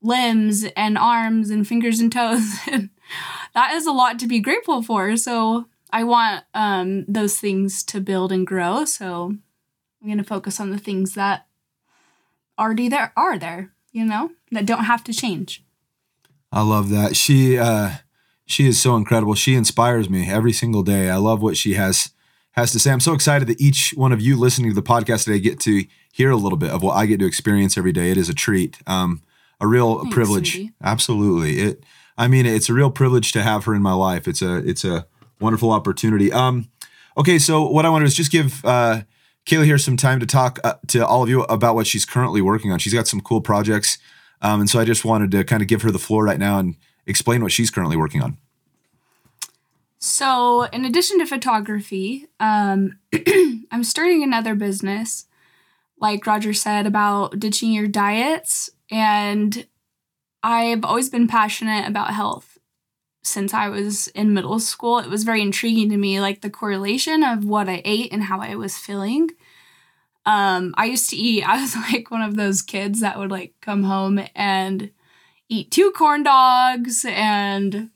limbs 0.00 0.64
and 0.76 0.96
arms 0.96 1.50
and 1.50 1.66
fingers 1.66 2.00
and 2.00 2.10
toes. 2.10 2.58
And 2.72 2.90
that 3.54 3.72
is 3.72 3.86
a 3.86 3.92
lot 3.92 4.18
to 4.20 4.26
be 4.26 4.40
grateful 4.40 4.82
for. 4.82 5.16
So 5.18 5.66
I 5.90 6.04
want 6.04 6.44
um, 6.54 7.04
those 7.06 7.36
things 7.36 7.84
to 7.84 8.00
build 8.00 8.32
and 8.32 8.46
grow. 8.46 8.86
So 8.86 9.36
I'm 10.00 10.08
going 10.08 10.16
to 10.16 10.24
focus 10.24 10.58
on 10.58 10.70
the 10.70 10.78
things 10.78 11.12
that 11.14 11.46
already 12.58 12.88
there 12.88 13.12
are 13.16 13.38
there, 13.38 13.72
you 13.92 14.04
know, 14.04 14.30
that 14.50 14.66
don't 14.66 14.84
have 14.84 15.04
to 15.04 15.12
change. 15.12 15.62
I 16.50 16.62
love 16.62 16.88
that. 16.90 17.16
She 17.16 17.58
uh 17.58 17.92
she 18.44 18.66
is 18.66 18.80
so 18.80 18.96
incredible. 18.96 19.34
She 19.34 19.54
inspires 19.54 20.10
me 20.10 20.28
every 20.28 20.52
single 20.52 20.82
day. 20.82 21.08
I 21.10 21.16
love 21.16 21.40
what 21.42 21.56
she 21.56 21.74
has 21.74 22.10
has 22.52 22.72
to 22.72 22.78
say. 22.78 22.90
I'm 22.90 23.00
so 23.00 23.14
excited 23.14 23.48
that 23.48 23.60
each 23.60 23.92
one 23.96 24.12
of 24.12 24.20
you 24.20 24.36
listening 24.36 24.70
to 24.70 24.74
the 24.74 24.82
podcast 24.82 25.24
today 25.24 25.38
get 25.40 25.58
to 25.60 25.84
hear 26.12 26.30
a 26.30 26.36
little 26.36 26.58
bit 26.58 26.70
of 26.70 26.82
what 26.82 26.94
I 26.94 27.06
get 27.06 27.20
to 27.20 27.26
experience 27.26 27.78
every 27.78 27.92
day. 27.92 28.10
It 28.10 28.16
is 28.18 28.28
a 28.28 28.34
treat. 28.34 28.78
Um 28.86 29.22
a 29.60 29.66
real 29.66 30.00
Thanks, 30.00 30.14
privilege. 30.14 30.52
sweetie. 30.52 30.72
Absolutely. 30.82 31.60
It 31.60 31.84
I 32.18 32.28
mean 32.28 32.44
it's 32.46 32.68
a 32.68 32.74
real 32.74 32.90
privilege 32.90 33.32
to 33.32 33.42
have 33.42 33.64
her 33.64 33.74
in 33.74 33.82
my 33.82 33.94
life. 33.94 34.26
It's 34.28 34.42
a 34.42 34.56
it's 34.56 34.84
a 34.84 35.06
wonderful 35.40 35.70
opportunity. 35.70 36.32
Um 36.32 36.68
okay, 37.16 37.38
so 37.38 37.66
what 37.68 37.86
I 37.86 37.88
want 37.88 38.02
to 38.02 38.06
do 38.06 38.08
is 38.08 38.14
just 38.14 38.32
give 38.32 38.64
uh 38.64 39.02
Kayla 39.46 39.64
here 39.64 39.78
some 39.78 39.96
time 39.96 40.20
to 40.20 40.26
talk 40.26 40.58
uh, 40.62 40.74
to 40.88 41.06
all 41.06 41.22
of 41.22 41.28
you 41.28 41.42
about 41.44 41.74
what 41.74 41.86
she's 41.86 42.04
currently 42.04 42.40
working 42.40 42.70
on. 42.72 42.78
She's 42.78 42.94
got 42.94 43.08
some 43.08 43.20
cool 43.20 43.40
projects. 43.40 43.98
Um, 44.40 44.60
and 44.60 44.70
so 44.70 44.78
I 44.78 44.84
just 44.84 45.04
wanted 45.04 45.30
to 45.32 45.44
kind 45.44 45.62
of 45.62 45.68
give 45.68 45.82
her 45.82 45.90
the 45.90 45.98
floor 45.98 46.24
right 46.24 46.38
now 46.38 46.58
and 46.58 46.76
explain 47.06 47.42
what 47.42 47.52
she's 47.52 47.70
currently 47.70 47.96
working 47.96 48.22
on. 48.22 48.38
So, 49.98 50.64
in 50.64 50.84
addition 50.84 51.20
to 51.20 51.26
photography, 51.26 52.26
um, 52.40 52.98
I'm 53.70 53.84
starting 53.84 54.24
another 54.24 54.56
business, 54.56 55.26
like 56.00 56.26
Roger 56.26 56.52
said, 56.52 56.86
about 56.86 57.38
ditching 57.38 57.72
your 57.72 57.86
diets. 57.86 58.68
And 58.90 59.64
I've 60.42 60.84
always 60.84 61.08
been 61.08 61.28
passionate 61.28 61.86
about 61.86 62.14
health 62.14 62.51
since 63.22 63.54
I 63.54 63.68
was 63.68 64.08
in 64.08 64.34
middle 64.34 64.58
school. 64.58 64.98
It 64.98 65.08
was 65.10 65.24
very 65.24 65.42
intriguing 65.42 65.90
to 65.90 65.96
me, 65.96 66.20
like 66.20 66.40
the 66.40 66.50
correlation 66.50 67.22
of 67.22 67.44
what 67.44 67.68
I 67.68 67.82
ate 67.84 68.12
and 68.12 68.24
how 68.24 68.40
I 68.40 68.56
was 68.56 68.76
feeling. 68.76 69.30
Um, 70.24 70.74
I 70.76 70.86
used 70.86 71.10
to 71.10 71.16
eat, 71.16 71.42
I 71.48 71.60
was 71.60 71.76
like 71.76 72.10
one 72.10 72.22
of 72.22 72.36
those 72.36 72.62
kids 72.62 73.00
that 73.00 73.18
would 73.18 73.30
like 73.30 73.54
come 73.60 73.84
home 73.84 74.20
and 74.34 74.90
eat 75.48 75.70
two 75.70 75.90
corn 75.92 76.22
dogs 76.22 77.04
and 77.08 77.90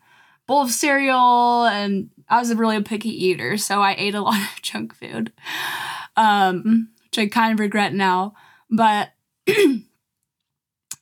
bowl 0.46 0.62
of 0.62 0.70
cereal 0.70 1.64
and 1.64 2.10
I 2.28 2.38
was 2.38 2.50
a 2.50 2.56
really 2.56 2.82
picky 2.82 3.26
eater, 3.26 3.56
so 3.56 3.80
I 3.80 3.94
ate 3.96 4.14
a 4.14 4.20
lot 4.22 4.40
of 4.40 4.62
junk 4.62 4.94
food. 4.94 5.32
Um, 6.16 6.88
which 7.04 7.18
I 7.18 7.28
kind 7.28 7.52
of 7.52 7.60
regret 7.60 7.94
now. 7.94 8.34
But 8.70 9.10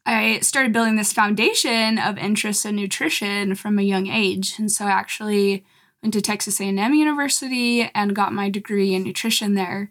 I 0.06 0.40
started 0.40 0.72
building 0.72 0.96
this 0.96 1.12
foundation 1.12 1.98
of 1.98 2.18
interest 2.18 2.66
in 2.66 2.76
nutrition 2.76 3.54
from 3.54 3.78
a 3.78 3.82
young 3.82 4.06
age. 4.06 4.58
And 4.58 4.70
so 4.70 4.84
I 4.84 4.90
actually 4.90 5.64
went 6.02 6.12
to 6.14 6.20
Texas 6.20 6.60
A&M 6.60 6.94
University 6.94 7.90
and 7.94 8.14
got 8.14 8.32
my 8.32 8.50
degree 8.50 8.94
in 8.94 9.02
nutrition 9.02 9.54
there. 9.54 9.90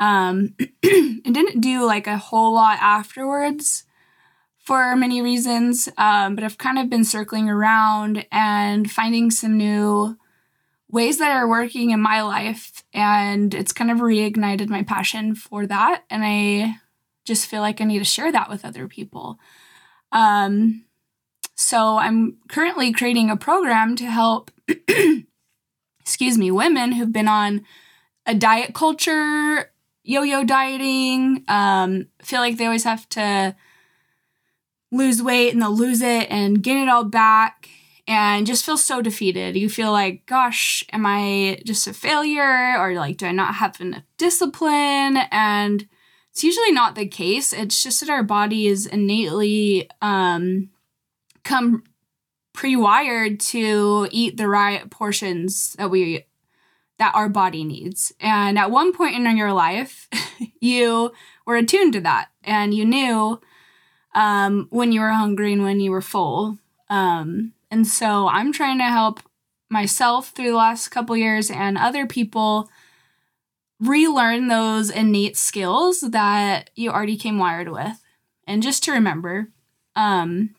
Um, 0.00 0.56
and 0.82 1.34
didn't 1.34 1.60
do 1.60 1.84
like 1.84 2.06
a 2.06 2.16
whole 2.16 2.54
lot 2.54 2.78
afterwards 2.80 3.84
for 4.58 4.96
many 4.96 5.20
reasons, 5.20 5.90
um, 5.98 6.34
but 6.34 6.42
I've 6.42 6.58
kind 6.58 6.78
of 6.78 6.88
been 6.88 7.04
circling 7.04 7.50
around 7.50 8.26
and 8.32 8.90
finding 8.90 9.30
some 9.30 9.58
new 9.58 10.16
ways 10.90 11.18
that 11.18 11.36
are 11.36 11.46
working 11.46 11.90
in 11.90 12.00
my 12.00 12.22
life. 12.22 12.82
And 12.94 13.52
it's 13.52 13.72
kind 13.72 13.90
of 13.90 13.98
reignited 13.98 14.70
my 14.70 14.82
passion 14.82 15.34
for 15.34 15.66
that. 15.66 16.04
And 16.08 16.22
I 16.24 16.76
just 17.24 17.46
feel 17.46 17.60
like 17.60 17.80
I 17.80 17.84
need 17.84 17.98
to 17.98 18.04
share 18.04 18.30
that 18.32 18.50
with 18.50 18.64
other 18.64 18.88
people. 18.88 19.38
Um, 20.12 20.84
so 21.54 21.98
I'm 21.98 22.38
currently 22.48 22.92
creating 22.92 23.30
a 23.30 23.36
program 23.36 23.96
to 23.96 24.04
help, 24.04 24.50
excuse 26.00 26.36
me, 26.38 26.50
women 26.50 26.92
who've 26.92 27.12
been 27.12 27.28
on 27.28 27.64
a 28.26 28.34
diet 28.34 28.74
culture, 28.74 29.70
yo-yo 30.02 30.44
dieting, 30.44 31.44
um, 31.48 32.06
feel 32.22 32.40
like 32.40 32.56
they 32.56 32.66
always 32.66 32.84
have 32.84 33.08
to 33.10 33.54
lose 34.90 35.22
weight 35.22 35.52
and 35.52 35.62
they'll 35.62 35.76
lose 35.76 36.02
it 36.02 36.30
and 36.30 36.62
gain 36.62 36.78
it 36.78 36.88
all 36.88 37.04
back 37.04 37.68
and 38.06 38.46
just 38.46 38.64
feel 38.64 38.76
so 38.76 39.00
defeated. 39.00 39.56
You 39.56 39.68
feel 39.68 39.92
like, 39.92 40.26
gosh, 40.26 40.84
am 40.92 41.06
I 41.06 41.60
just 41.64 41.86
a 41.86 41.94
failure? 41.94 42.76
Or 42.78 42.94
like, 42.94 43.16
do 43.16 43.26
I 43.26 43.32
not 43.32 43.54
have 43.54 43.80
enough 43.80 44.02
discipline? 44.18 45.18
And 45.30 45.88
it's 46.34 46.42
usually 46.42 46.72
not 46.72 46.96
the 46.96 47.06
case. 47.06 47.52
It's 47.52 47.80
just 47.80 48.00
that 48.00 48.10
our 48.10 48.24
body 48.24 48.66
is 48.66 48.86
innately 48.86 49.88
um, 50.02 50.70
come 51.44 51.84
pre-wired 52.52 53.38
to 53.38 54.08
eat 54.10 54.36
the 54.36 54.48
right 54.48 54.90
portions 54.90 55.74
that 55.74 55.92
we 55.92 56.24
that 56.98 57.14
our 57.14 57.28
body 57.28 57.62
needs. 57.62 58.12
And 58.18 58.58
at 58.58 58.72
one 58.72 58.92
point 58.92 59.14
in 59.14 59.36
your 59.36 59.52
life, 59.52 60.08
you 60.60 61.12
were 61.46 61.54
attuned 61.54 61.92
to 61.92 62.00
that 62.00 62.30
and 62.42 62.74
you 62.74 62.84
knew 62.84 63.40
um, 64.16 64.66
when 64.70 64.90
you 64.90 65.02
were 65.02 65.10
hungry 65.10 65.52
and 65.52 65.62
when 65.62 65.78
you 65.78 65.92
were 65.92 66.02
full. 66.02 66.58
Um, 66.90 67.52
and 67.70 67.86
so 67.86 68.26
I'm 68.26 68.52
trying 68.52 68.78
to 68.78 68.84
help 68.84 69.20
myself 69.70 70.30
through 70.30 70.50
the 70.50 70.56
last 70.56 70.88
couple 70.88 71.16
years 71.16 71.48
and 71.48 71.78
other 71.78 72.06
people 72.06 72.68
relearn 73.80 74.48
those 74.48 74.90
innate 74.90 75.36
skills 75.36 76.00
that 76.00 76.70
you 76.74 76.90
already 76.90 77.16
came 77.16 77.38
wired 77.38 77.68
with. 77.68 78.02
And 78.46 78.62
just 78.62 78.84
to 78.84 78.92
remember, 78.92 79.48
um, 79.96 80.54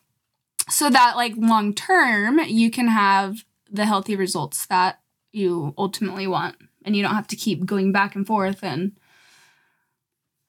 so 0.69 0.89
that 0.89 1.15
like 1.15 1.33
long 1.37 1.73
term, 1.73 2.39
you 2.39 2.71
can 2.71 2.87
have 2.87 3.45
the 3.69 3.85
healthy 3.85 4.15
results 4.15 4.65
that 4.67 4.99
you 5.31 5.73
ultimately 5.77 6.27
want. 6.27 6.55
And 6.83 6.95
you 6.95 7.01
don't 7.01 7.15
have 7.15 7.27
to 7.27 7.35
keep 7.35 7.65
going 7.65 7.91
back 7.91 8.15
and 8.15 8.27
forth 8.27 8.63
and 8.63 8.91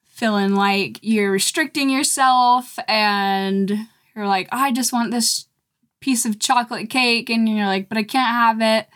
feeling 0.05 0.55
like 0.55 0.99
you're 1.03 1.31
restricting 1.31 1.91
yourself 1.91 2.79
and 2.89 3.71
you're 4.15 4.27
like, 4.27 4.49
I 4.53 4.73
just 4.73 4.93
want 4.93 5.11
this 5.11 5.47
piece 6.01 6.25
of 6.25 6.39
chocolate 6.39 6.91
cake. 6.91 7.31
And 7.31 7.49
you're 7.49 7.67
like, 7.67 7.89
but 7.89 7.99
I 7.99 8.03
can't 8.03 8.35
have 8.35 8.61
it. 8.61 8.89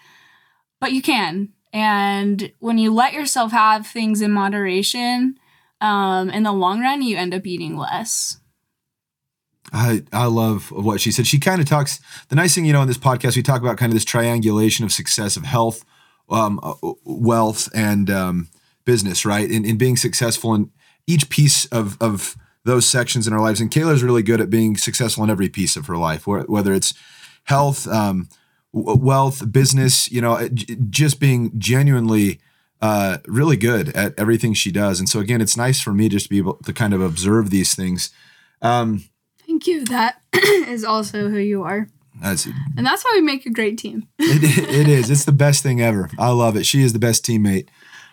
But 0.81 0.93
you 0.93 1.03
can. 1.03 1.51
And 1.73 2.53
when 2.59 2.79
you 2.79 2.93
let 2.93 3.13
yourself 3.13 3.53
have 3.53 3.87
things 3.87 4.21
in 4.21 4.33
moderation, 4.33 5.37
um, 5.81 6.31
in 6.31 6.43
the 6.43 6.53
long 6.53 6.81
run, 6.81 7.03
you 7.03 7.17
end 7.17 7.35
up 7.35 7.47
eating 7.47 7.77
less. 7.77 8.39
I, 9.73 10.03
I 10.13 10.27
love 10.27 10.73
what 10.73 11.01
she 11.01 11.13
said. 11.13 11.27
She 11.27 11.39
kind 11.39 11.61
of 11.61 11.69
talks, 11.69 12.01
the 12.29 12.35
nice 12.35 12.55
thing, 12.55 12.65
you 12.65 12.73
know, 12.73 12.83
in 12.83 12.89
this 12.89 12.99
podcast, 12.99 13.37
we 13.37 13.43
talk 13.43 13.61
about 13.61 13.79
kind 13.79 13.91
of 13.91 13.95
this 13.95 14.05
triangulation 14.05 14.85
of 14.85 14.91
success 14.91 15.37
of 15.37 15.45
health, 15.45 15.85
um, 16.29 16.59
uh, 16.63 16.75
wealth, 17.05 17.69
and 17.73 18.11
um, 18.11 18.49
business, 18.85 19.25
right? 19.25 19.49
In, 19.49 19.65
in 19.65 19.79
being 19.79 19.97
successful 19.97 20.55
in 20.55 20.71
each 21.07 21.31
piece 21.31 21.67
of, 21.67 21.97
of 22.01 22.37
those 22.65 22.85
sections 22.85 23.27
in 23.27 23.33
our 23.33 23.41
lives. 23.41 23.61
And 23.61 23.71
Kayla's 23.71 24.03
really 24.03 24.23
good 24.23 24.41
at 24.41 24.51
being 24.51 24.77
successful 24.77 25.23
in 25.25 25.31
every 25.31 25.49
piece 25.49 25.77
of 25.77 25.87
her 25.87 25.97
life, 25.97 26.27
whether 26.27 26.75
it's 26.75 26.93
health, 27.45 27.87
um, 27.87 28.29
wealth, 28.73 29.51
business, 29.53 30.11
you 30.11 30.21
know, 30.21 30.49
just 30.89 31.21
being 31.21 31.59
genuinely 31.59 32.41
uh, 32.81 33.19
really 33.27 33.57
good 33.57 33.95
at 33.95 34.19
everything 34.19 34.55
she 34.55 34.71
does. 34.71 34.99
And 34.99 35.09
so, 35.09 35.21
again, 35.21 35.41
it's 35.41 35.57
nice 35.57 35.81
for 35.81 35.93
me 35.93 36.09
just 36.09 36.27
to 36.27 36.31
be 36.31 36.39
able 36.39 36.55
to 36.55 36.73
kind 36.73 36.95
of 36.95 37.01
observe 37.01 37.51
these 37.51 37.75
things. 37.75 38.11
Um, 38.63 39.05
Thank 39.47 39.67
you. 39.67 39.85
That 39.85 40.21
is 40.35 40.85
also 40.85 41.29
who 41.29 41.39
you 41.39 41.63
are. 41.63 41.89
that's 42.23 42.47
And 42.77 42.87
that's 42.87 43.05
why 43.05 43.13
we 43.15 43.21
make 43.21 43.45
a 43.47 43.51
great 43.51 43.79
team. 43.79 44.09
it, 44.19 44.69
it 44.69 44.89
is. 44.89 45.11
It's 45.11 45.25
the 45.25 45.33
best 45.33 45.63
thing 45.63 45.81
ever. 45.81 46.09
I 46.19 46.31
love 46.31 46.57
it. 46.57 46.65
She 46.65 46.83
is 46.83 46.93
the 46.93 46.99
best 46.99 47.25
teammate. 47.25 47.69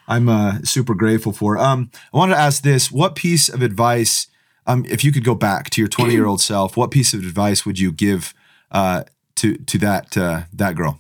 I'm 0.08 0.30
uh, 0.30 0.60
super 0.64 0.96
grateful 0.96 1.34
for. 1.34 1.58
Um, 1.58 1.92
I 2.14 2.18
wanted 2.18 2.36
to 2.36 2.40
ask 2.40 2.64
this: 2.64 2.92
What 2.92 3.16
piece 3.16 3.50
of 3.50 3.62
advice, 3.62 4.28
um, 4.66 4.86
if 4.90 5.04
you 5.04 5.12
could 5.12 5.24
go 5.24 5.36
back 5.36 5.70
to 5.72 5.82
your 5.82 5.90
20 5.90 6.14
year 6.14 6.26
old 6.26 6.42
self, 6.42 6.76
what 6.76 6.92
piece 6.92 7.14
of 7.14 7.20
advice 7.20 7.66
would 7.66 7.78
you 7.78 7.92
give 7.92 8.34
uh, 8.72 9.04
to 9.38 9.58
to 9.58 9.78
that 9.80 10.18
uh, 10.18 10.42
that 10.54 10.76
girl? 10.76 11.00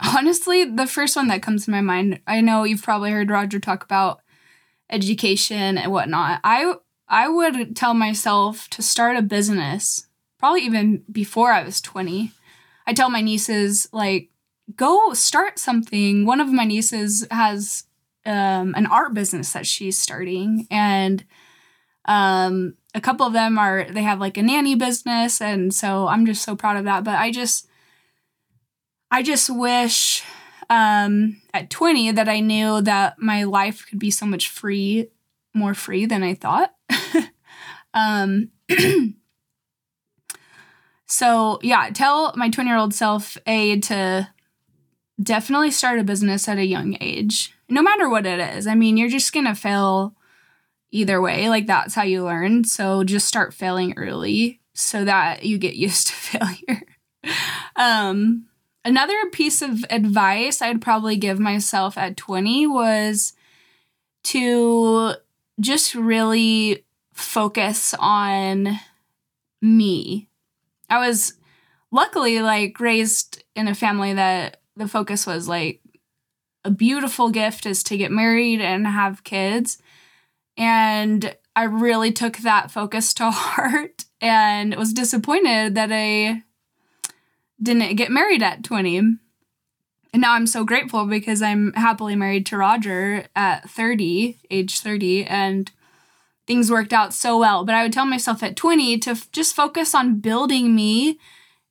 Honestly, 0.00 0.64
the 0.64 0.86
first 0.86 1.16
one 1.16 1.28
that 1.28 1.42
comes 1.42 1.64
to 1.64 1.70
my 1.70 1.80
mind, 1.80 2.20
I 2.26 2.40
know 2.40 2.64
you've 2.64 2.82
probably 2.82 3.10
heard 3.10 3.30
Roger 3.30 3.60
talk 3.60 3.84
about 3.84 4.20
education 4.90 5.78
and 5.78 5.92
whatnot. 5.92 6.40
I 6.42 6.74
I 7.08 7.28
would 7.28 7.76
tell 7.76 7.94
myself 7.94 8.68
to 8.70 8.82
start 8.82 9.16
a 9.16 9.22
business, 9.22 10.06
probably 10.38 10.62
even 10.62 11.04
before 11.10 11.52
I 11.52 11.62
was 11.62 11.80
20. 11.80 12.32
I 12.86 12.92
tell 12.92 13.08
my 13.08 13.20
nieces, 13.20 13.86
like, 13.92 14.30
go 14.76 15.12
start 15.14 15.58
something. 15.58 16.26
One 16.26 16.40
of 16.40 16.52
my 16.52 16.64
nieces 16.64 17.26
has 17.30 17.84
um, 18.26 18.74
an 18.76 18.86
art 18.86 19.14
business 19.14 19.52
that 19.52 19.66
she's 19.66 19.98
starting, 19.98 20.66
and 20.70 21.24
um, 22.06 22.74
a 22.94 23.00
couple 23.00 23.26
of 23.26 23.32
them 23.32 23.58
are, 23.58 23.86
they 23.90 24.02
have 24.02 24.20
like 24.20 24.36
a 24.36 24.42
nanny 24.42 24.74
business. 24.74 25.40
And 25.40 25.74
so 25.74 26.06
I'm 26.06 26.26
just 26.26 26.42
so 26.42 26.54
proud 26.54 26.76
of 26.76 26.84
that. 26.84 27.04
But 27.04 27.16
I 27.16 27.30
just, 27.30 27.68
I 29.10 29.22
just 29.22 29.50
wish 29.50 30.22
um, 30.70 31.40
at 31.52 31.70
20 31.70 32.12
that 32.12 32.28
I 32.28 32.40
knew 32.40 32.80
that 32.82 33.18
my 33.18 33.44
life 33.44 33.86
could 33.88 33.98
be 33.98 34.10
so 34.10 34.26
much 34.26 34.48
free, 34.48 35.08
more 35.52 35.74
free 35.74 36.06
than 36.06 36.22
I 36.22 36.34
thought. 36.34 36.74
um, 37.94 38.50
so, 41.06 41.58
yeah, 41.62 41.90
tell 41.90 42.32
my 42.36 42.48
20 42.48 42.68
year 42.68 42.78
old 42.78 42.94
self 42.94 43.36
A 43.46 43.80
to 43.80 44.28
definitely 45.22 45.70
start 45.70 45.98
a 45.98 46.04
business 46.04 46.48
at 46.48 46.58
a 46.58 46.66
young 46.66 46.96
age, 47.00 47.52
no 47.68 47.82
matter 47.82 48.08
what 48.08 48.26
it 48.26 48.40
is. 48.56 48.66
I 48.66 48.74
mean, 48.74 48.96
you're 48.96 49.08
just 49.08 49.32
to 49.32 49.54
fail 49.54 50.14
either 50.94 51.20
way. 51.20 51.48
Like, 51.48 51.66
that's 51.66 51.94
how 51.94 52.04
you 52.04 52.24
learn. 52.24 52.64
So, 52.64 53.04
just 53.04 53.26
start 53.26 53.52
failing 53.52 53.94
early 53.96 54.60
so 54.72 55.04
that 55.04 55.44
you 55.44 55.58
get 55.58 55.74
used 55.86 56.06
to 56.06 56.12
failure. 56.12 56.82
um, 57.76 58.46
another 58.84 59.30
piece 59.32 59.60
of 59.60 59.84
advice 59.90 60.62
I'd 60.62 60.80
probably 60.80 61.16
give 61.16 61.40
myself 61.40 61.98
at 61.98 62.16
20 62.16 62.66
was 62.66 63.32
to 64.24 65.14
just 65.60 65.94
really 65.94 66.84
focus 67.12 67.94
on 67.98 68.78
me. 69.60 70.28
I 70.88 71.06
was 71.06 71.34
luckily 71.90 72.40
like 72.40 72.78
raised 72.80 73.44
in 73.54 73.68
a 73.68 73.74
family 73.74 74.14
that 74.14 74.60
the 74.76 74.88
focus 74.88 75.26
was 75.26 75.48
like 75.48 75.80
a 76.64 76.70
beautiful 76.70 77.30
gift 77.30 77.66
is 77.66 77.82
to 77.84 77.96
get 77.96 78.10
married 78.10 78.60
and 78.60 78.86
have 78.86 79.24
kids. 79.24 79.78
And 80.56 81.36
I 81.56 81.64
really 81.64 82.12
took 82.12 82.38
that 82.38 82.70
focus 82.70 83.14
to 83.14 83.30
heart 83.30 84.04
and 84.20 84.74
was 84.74 84.92
disappointed 84.92 85.74
that 85.74 85.90
I 85.92 86.42
didn't 87.62 87.96
get 87.96 88.10
married 88.10 88.42
at 88.42 88.64
20. 88.64 88.98
And 88.98 89.18
now 90.20 90.34
I'm 90.34 90.46
so 90.46 90.64
grateful 90.64 91.06
because 91.06 91.42
I'm 91.42 91.72
happily 91.72 92.14
married 92.14 92.46
to 92.46 92.56
Roger 92.56 93.26
at 93.34 93.68
30, 93.68 94.38
age 94.50 94.80
30, 94.80 95.24
and 95.24 95.70
things 96.46 96.70
worked 96.70 96.92
out 96.92 97.12
so 97.12 97.38
well. 97.38 97.64
But 97.64 97.74
I 97.74 97.82
would 97.82 97.92
tell 97.92 98.06
myself 98.06 98.42
at 98.42 98.56
20 98.56 98.98
to 98.98 99.10
f- 99.10 99.30
just 99.32 99.56
focus 99.56 99.94
on 99.94 100.20
building 100.20 100.74
me 100.74 101.18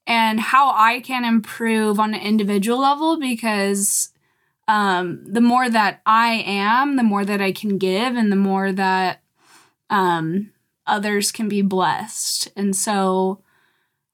and 0.06 0.40
how 0.40 0.72
I 0.72 1.00
can 1.00 1.24
improve 1.24 2.00
on 2.00 2.14
an 2.14 2.22
individual 2.22 2.80
level 2.80 3.18
because 3.18 4.10
um, 4.68 5.24
the 5.26 5.42
more 5.42 5.70
that 5.70 6.02
I 6.06 6.44
am, 6.46 6.96
the 6.96 7.04
more 7.04 7.26
that 7.26 7.42
I 7.42 7.52
can 7.52 7.78
give, 7.78 8.16
and 8.16 8.32
the 8.32 8.38
more 8.38 8.72
that 8.72 9.22
um, 9.90 10.52
others 10.88 11.32
can 11.32 11.50
be 11.50 11.62
blessed. 11.62 12.50
And 12.56 12.76
so 12.76 13.42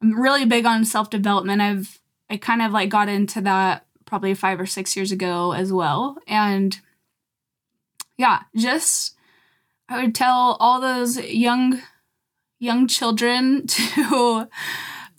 I'm 0.01 0.19
really 0.19 0.45
big 0.45 0.65
on 0.65 0.85
self 0.85 1.09
development. 1.09 1.61
I've 1.61 1.99
I 2.29 2.37
kind 2.37 2.61
of 2.61 2.71
like 2.71 2.89
got 2.89 3.09
into 3.09 3.41
that 3.41 3.85
probably 4.05 4.33
five 4.33 4.59
or 4.59 4.65
six 4.65 4.95
years 4.95 5.11
ago 5.11 5.51
as 5.51 5.71
well. 5.71 6.17
And 6.27 6.79
yeah, 8.17 8.41
just 8.55 9.15
I 9.87 10.01
would 10.01 10.15
tell 10.15 10.57
all 10.59 10.81
those 10.81 11.19
young 11.19 11.81
young 12.59 12.87
children 12.87 13.65
to 13.67 14.47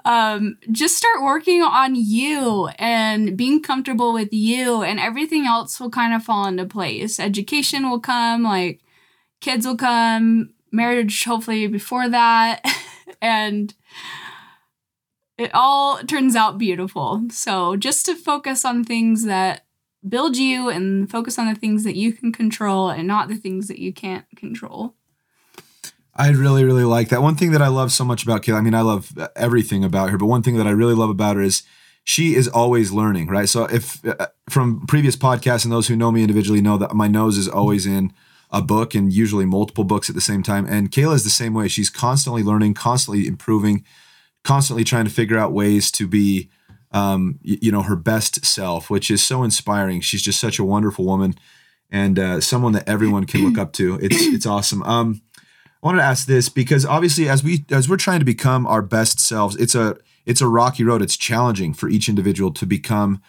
um, 0.05 0.59
just 0.71 0.97
start 0.97 1.23
working 1.23 1.63
on 1.63 1.95
you 1.95 2.69
and 2.79 3.37
being 3.37 3.63
comfortable 3.63 4.13
with 4.13 4.33
you 4.33 4.83
and 4.83 4.99
everything 4.99 5.47
else 5.47 5.79
will 5.81 5.91
kind 5.91 6.15
of 6.15 6.23
fall 6.23 6.47
into 6.47 6.65
place. 6.65 7.21
Education 7.21 7.91
will 7.91 8.01
come 8.01 8.43
like 8.43 8.81
kids 9.41 9.67
will 9.67 9.77
come 9.77 10.51
marriage 10.73 11.25
hopefully 11.25 11.67
before 11.67 12.09
that. 12.09 12.65
And 13.23 13.75
it 15.37 15.51
all 15.53 15.99
turns 15.99 16.37
out 16.37 16.57
beautiful. 16.57 17.23
So 17.31 17.77
just 17.77 18.07
to 18.07 18.15
focus 18.15 18.65
on 18.65 18.83
things 18.83 19.25
that 19.25 19.67
build 20.09 20.37
you 20.39 20.71
and 20.71 21.11
focus 21.11 21.39
on 21.39 21.47
the 21.47 21.55
things 21.55 21.85
that 21.85 21.97
you 21.97 22.15
can 22.15 22.33
control 22.33 22.89
and 22.89 23.07
not 23.07 23.29
the 23.29 23.37
things 23.37 23.69
that 23.69 23.79
you 23.79 23.93
can't 23.93 24.25
control 24.37 24.95
I 26.21 26.29
really, 26.33 26.65
really 26.65 26.85
like 26.85 27.09
that. 27.09 27.23
One 27.23 27.35
thing 27.35 27.53
that 27.53 27.63
I 27.63 27.69
love 27.69 27.91
so 27.91 28.05
much 28.05 28.23
about 28.25 28.43
Kayla, 28.43 28.57
I 28.57 28.61
mean, 28.61 28.75
I 28.75 28.83
love 28.83 29.11
everything 29.35 29.83
about 29.83 30.11
her, 30.11 30.19
but 30.19 30.27
one 30.27 30.43
thing 30.43 30.59
that 30.59 30.67
I 30.67 30.71
really 30.71 30.93
love 30.93 31.09
about 31.09 31.37
her 31.37 31.43
is 31.43 31.63
she 32.05 32.35
is 32.35 32.47
always 32.47 32.93
learning, 32.93 33.29
right? 33.29 33.49
So, 33.49 33.65
if 33.65 34.05
uh, 34.05 34.27
from 34.51 34.85
previous 34.87 35.17
podcasts 35.17 35.65
and 35.65 35.73
those 35.73 35.89
who 35.89 35.97
know 35.97 36.13
me 36.13 36.21
individually 36.21 36.61
know 36.61 36.77
that 36.77 36.95
my 36.95 37.09
nose 37.09 37.39
is 37.39 37.49
always 37.49 37.87
in 37.87 38.13
a 38.51 38.61
book 38.61 38.95
and 38.95 39.11
usually 39.11 39.47
multiple 39.47 39.85
books 39.85 40.11
at 40.11 40.15
the 40.15 40.21
same 40.21 40.43
time. 40.43 40.67
And 40.67 40.91
Kayla 40.91 41.15
is 41.15 41.25
the 41.25 41.31
same 41.31 41.55
way. 41.55 41.69
She's 41.69 41.89
constantly 41.89 42.43
learning, 42.43 42.75
constantly 42.75 43.27
improving, 43.27 43.83
constantly 44.45 44.85
trying 44.85 45.07
to 45.07 45.11
figure 45.11 45.39
out 45.39 45.53
ways 45.55 45.91
to 45.93 46.07
be, 46.07 46.51
um, 46.93 47.39
y- 47.43 47.61
you 47.63 47.73
know, 47.73 47.83
her 47.83 47.97
best 47.97 48.45
self, 48.45 48.91
which 48.91 49.11
is 49.11 49.23
so 49.23 49.43
inspiring. 49.43 50.03
She's 50.03 50.21
just 50.21 50.39
such 50.39 50.59
a 50.59 50.65
wonderful 50.65 51.07
woman 51.07 51.35
and 51.91 52.19
uh, 52.19 52.41
someone 52.41 52.73
that 52.73 52.89
everyone 52.89 53.25
can 53.25 53.45
look 53.45 53.59
up 53.59 53.73
to. 53.75 53.99
It's 54.03 54.21
it's 54.21 54.47
awesome. 54.47 54.83
Um, 54.83 55.23
I 55.83 55.87
wanted 55.87 55.99
to 55.99 56.05
ask 56.05 56.27
this 56.27 56.49
because 56.49 56.85
obviously, 56.85 57.29
as 57.29 57.43
we 57.43 57.65
as 57.71 57.89
we're 57.89 57.97
trying 57.97 58.19
to 58.19 58.25
become 58.25 58.67
our 58.67 58.83
best 58.83 59.19
selves, 59.19 59.57
it's 59.57 59.75
a 59.75 59.97
it's 60.27 60.41
a 60.41 60.49
rocky 60.49 60.85
road. 60.85 61.03
It's 61.03 61.17
challenging 61.17 61.73
for 61.73 61.89
each 61.89 62.09
individual 62.09 62.53
to 62.53 62.67
become 62.67 63.23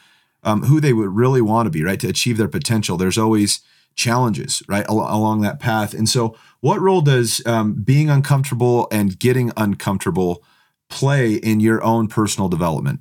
um, 0.43 0.63
who 0.63 0.79
they 0.79 0.93
would 0.93 1.15
really 1.15 1.41
want 1.41 1.67
to 1.67 1.71
be, 1.71 1.83
right? 1.83 1.99
To 1.99 2.09
achieve 2.09 2.37
their 2.37 2.47
potential. 2.47 2.97
There's 2.97 3.17
always 3.17 3.61
challenges, 3.95 4.63
right, 4.67 4.85
al- 4.89 4.99
along 4.99 5.41
that 5.41 5.59
path. 5.59 5.93
And 5.93 6.09
so, 6.09 6.35
what 6.59 6.79
role 6.81 7.01
does 7.01 7.45
um, 7.45 7.73
being 7.73 8.09
uncomfortable 8.09 8.87
and 8.91 9.17
getting 9.17 9.51
uncomfortable 9.55 10.43
play 10.89 11.35
in 11.35 11.59
your 11.59 11.83
own 11.83 12.07
personal 12.07 12.49
development? 12.49 12.99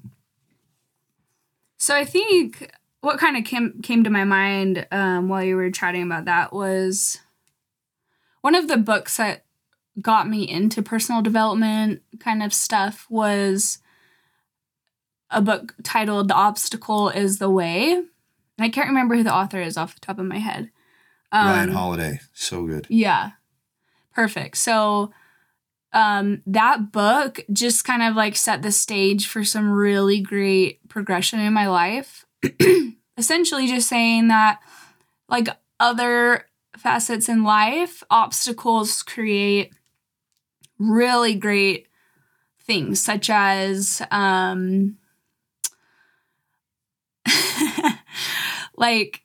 So 1.78 1.96
I 1.96 2.04
think 2.04 2.70
what 3.00 3.18
kind 3.18 3.36
of 3.36 3.44
came 3.44 3.80
came 3.82 4.04
to 4.04 4.10
my 4.10 4.24
mind 4.24 4.86
um, 4.90 5.28
while 5.28 5.42
you 5.42 5.56
were 5.56 5.70
chatting 5.70 6.02
about 6.02 6.26
that 6.26 6.52
was 6.52 7.18
one 8.40 8.54
of 8.54 8.68
the 8.68 8.76
books 8.76 9.16
that 9.16 9.44
got 10.00 10.28
me 10.28 10.48
into 10.48 10.82
personal 10.82 11.22
development 11.22 12.02
kind 12.20 12.42
of 12.42 12.54
stuff 12.54 13.06
was 13.10 13.78
a 15.30 15.40
book 15.40 15.74
titled 15.82 16.28
"The 16.28 16.34
Obstacle 16.34 17.08
Is 17.08 17.38
the 17.38 17.50
Way." 17.50 17.92
And 17.92 18.06
I 18.58 18.68
can't 18.68 18.88
remember 18.88 19.16
who 19.16 19.22
the 19.22 19.34
author 19.34 19.60
is 19.60 19.76
off 19.76 19.94
the 19.94 20.00
top 20.00 20.18
of 20.18 20.26
my 20.26 20.38
head. 20.38 20.70
Um, 21.32 21.46
Ryan 21.46 21.72
Holiday, 21.72 22.20
so 22.32 22.66
good. 22.66 22.86
Yeah. 22.88 23.32
Perfect. 24.14 24.56
So 24.56 25.12
um 25.92 26.40
that 26.46 26.92
book 26.92 27.40
just 27.52 27.84
kind 27.84 28.02
of 28.02 28.14
like 28.14 28.36
set 28.36 28.62
the 28.62 28.70
stage 28.70 29.26
for 29.26 29.42
some 29.42 29.70
really 29.72 30.20
great 30.20 30.88
progression 30.88 31.40
in 31.40 31.52
my 31.52 31.68
life. 31.68 32.26
Essentially 33.16 33.66
just 33.66 33.88
saying 33.88 34.28
that 34.28 34.60
like 35.28 35.48
other 35.78 36.46
facets 36.80 37.28
in 37.28 37.44
life, 37.44 38.02
obstacles 38.10 39.02
create 39.02 39.72
really 40.78 41.34
great 41.34 41.86
things 42.62 43.02
such 43.02 43.28
as 43.28 44.02
um 44.10 44.96
like 48.76 49.22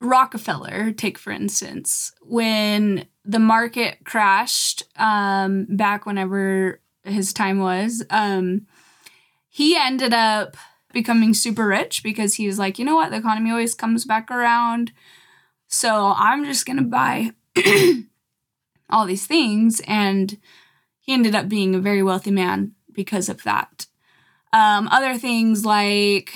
Rockefeller, 0.00 0.92
take 0.92 1.18
for 1.18 1.32
instance, 1.32 2.12
when 2.22 3.06
the 3.24 3.40
market 3.40 4.04
crashed 4.04 4.84
um, 4.96 5.66
back 5.68 6.06
whenever 6.06 6.80
his 7.02 7.32
time 7.32 7.58
was, 7.58 8.04
um, 8.10 8.66
he 9.48 9.76
ended 9.76 10.14
up 10.14 10.56
becoming 10.92 11.34
super 11.34 11.66
rich 11.66 12.04
because 12.04 12.34
he 12.34 12.46
was 12.46 12.60
like, 12.60 12.78
you 12.78 12.84
know 12.84 12.94
what, 12.94 13.10
the 13.10 13.16
economy 13.16 13.50
always 13.50 13.74
comes 13.74 14.04
back 14.04 14.30
around. 14.30 14.92
So 15.68 16.14
I'm 16.16 16.44
just 16.44 16.66
going 16.66 16.78
to 16.78 16.82
buy 16.82 17.32
all 18.90 19.06
these 19.06 19.26
things. 19.26 19.80
And 19.86 20.38
he 20.98 21.12
ended 21.12 21.34
up 21.34 21.48
being 21.48 21.74
a 21.74 21.80
very 21.80 22.02
wealthy 22.02 22.30
man 22.30 22.72
because 22.92 23.28
of 23.28 23.42
that. 23.44 23.86
Um, 24.52 24.88
other 24.88 25.18
things 25.18 25.64
like 25.64 26.32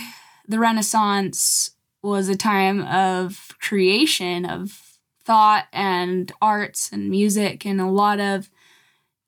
the 0.46 0.58
Renaissance 0.58 1.70
was 2.02 2.28
a 2.28 2.36
time 2.36 2.82
of 2.82 3.56
creation, 3.60 4.44
of 4.44 4.98
thought 5.24 5.66
and 5.72 6.30
arts 6.42 6.90
and 6.92 7.08
music, 7.08 7.64
and 7.64 7.80
a 7.80 7.86
lot 7.86 8.20
of 8.20 8.50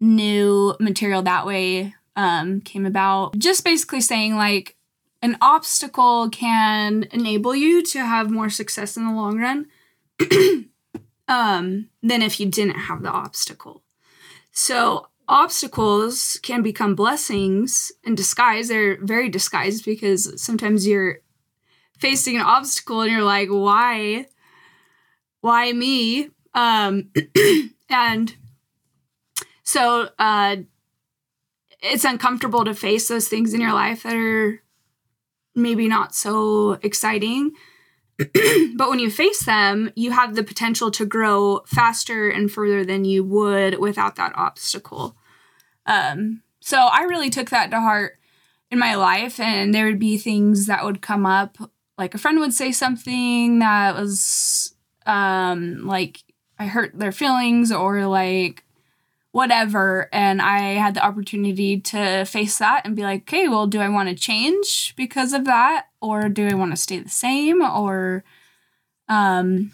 new 0.01 0.75
material 0.79 1.23
that 1.23 1.47
way 1.47 1.95
um, 2.15 2.61
came 2.61 2.85
about. 2.85 3.39
Just 3.39 3.65
basically 3.65 4.01
saying, 4.01 4.37
like, 4.37 4.77
an 5.23 5.39
obstacle 5.41 6.29
can 6.29 7.07
enable 7.11 7.55
you 7.55 7.83
to 7.85 8.05
have 8.05 8.31
more 8.31 8.51
success 8.51 8.97
in 8.97 9.07
the 9.07 9.13
long 9.13 9.39
run 9.39 9.67
um, 11.29 11.89
than 12.03 12.23
if 12.23 12.39
you 12.41 12.47
didn't 12.47 12.81
have 12.81 13.03
the 13.03 13.11
obstacle. 13.11 13.83
So, 14.53 15.09
obstacles 15.27 16.39
can 16.43 16.63
become 16.63 16.95
blessings 16.95 17.91
in 18.05 18.15
disguise. 18.15 18.69
They're 18.69 18.99
very 19.05 19.29
disguised 19.29 19.85
because 19.85 20.41
sometimes 20.41 20.87
you're 20.87 21.19
facing 21.99 22.37
an 22.37 22.43
obstacle 22.43 23.01
and 23.01 23.11
you're 23.11 23.23
like, 23.23 23.49
why? 23.49 24.27
Why 25.41 25.73
me? 25.73 26.31
Um, 26.55 27.11
and 27.89 28.35
so 29.63 30.09
uh, 30.19 30.57
it's 31.81 32.05
uncomfortable 32.05 32.65
to 32.65 32.75
face 32.75 33.09
those 33.09 33.29
things 33.29 33.55
in 33.55 33.61
your 33.61 33.73
life 33.73 34.05
that 34.05 34.15
are 34.15 34.63
maybe 35.55 35.89
not 35.89 36.15
so 36.15 36.73
exciting. 36.83 37.53
but 38.77 38.91
when 38.91 38.99
you 38.99 39.11
face 39.11 39.45
them, 39.45 39.91
you 39.97 40.13
have 40.13 40.35
the 40.35 40.45
potential 40.45 40.91
to 40.93 41.05
grow 41.05 41.63
faster 41.67 42.29
and 42.29 42.51
further 42.51 42.85
than 42.85 43.05
you 43.05 43.25
would 43.25 43.79
without 43.79 44.17
that 44.17 44.37
obstacle. 44.37 45.17
Um, 45.87 46.43
so 46.61 46.79
I 46.79 47.03
really 47.03 47.31
took 47.31 47.51
that 47.51 47.71
to 47.71 47.81
heart 47.81 48.19
in 48.71 48.79
my 48.79 48.95
life, 48.95 49.39
and 49.41 49.75
there 49.75 49.87
would 49.87 49.99
be 49.99 50.17
things 50.17 50.67
that 50.67 50.85
would 50.85 51.03
come 51.03 51.27
up. 51.27 51.59
Like 51.99 52.15
a 52.15 52.19
friend 52.19 52.41
would 52.41 52.55
say 52.55 52.73
something 52.73 53.59
that 53.59 53.95
was 53.95 54.75
um, 55.07 55.87
like 55.87 56.23
I 56.59 56.67
hurt 56.67 56.99
their 56.99 57.13
feelings, 57.13 57.71
or 57.71 58.07
like 58.07 58.64
whatever. 59.35 60.09
And 60.13 60.41
I 60.41 60.75
had 60.75 60.95
the 60.95 61.05
opportunity 61.05 61.81
to 61.81 62.25
face 62.25 62.59
that 62.59 62.83
and 62.85 62.95
be 62.95 63.03
like, 63.03 63.23
okay, 63.23 63.49
well, 63.49 63.67
do 63.67 63.81
I 63.81 63.89
want 63.89 64.09
to 64.09 64.15
change 64.15 64.95
because 64.95 65.33
of 65.33 65.45
that? 65.47 65.87
Or 66.01 66.29
do 66.29 66.47
I 66.47 66.55
want 66.55 66.71
to 66.71 66.77
stay 66.77 67.01
the 67.01 67.09
same? 67.09 67.61
Or, 67.61 68.23
um, 69.09 69.73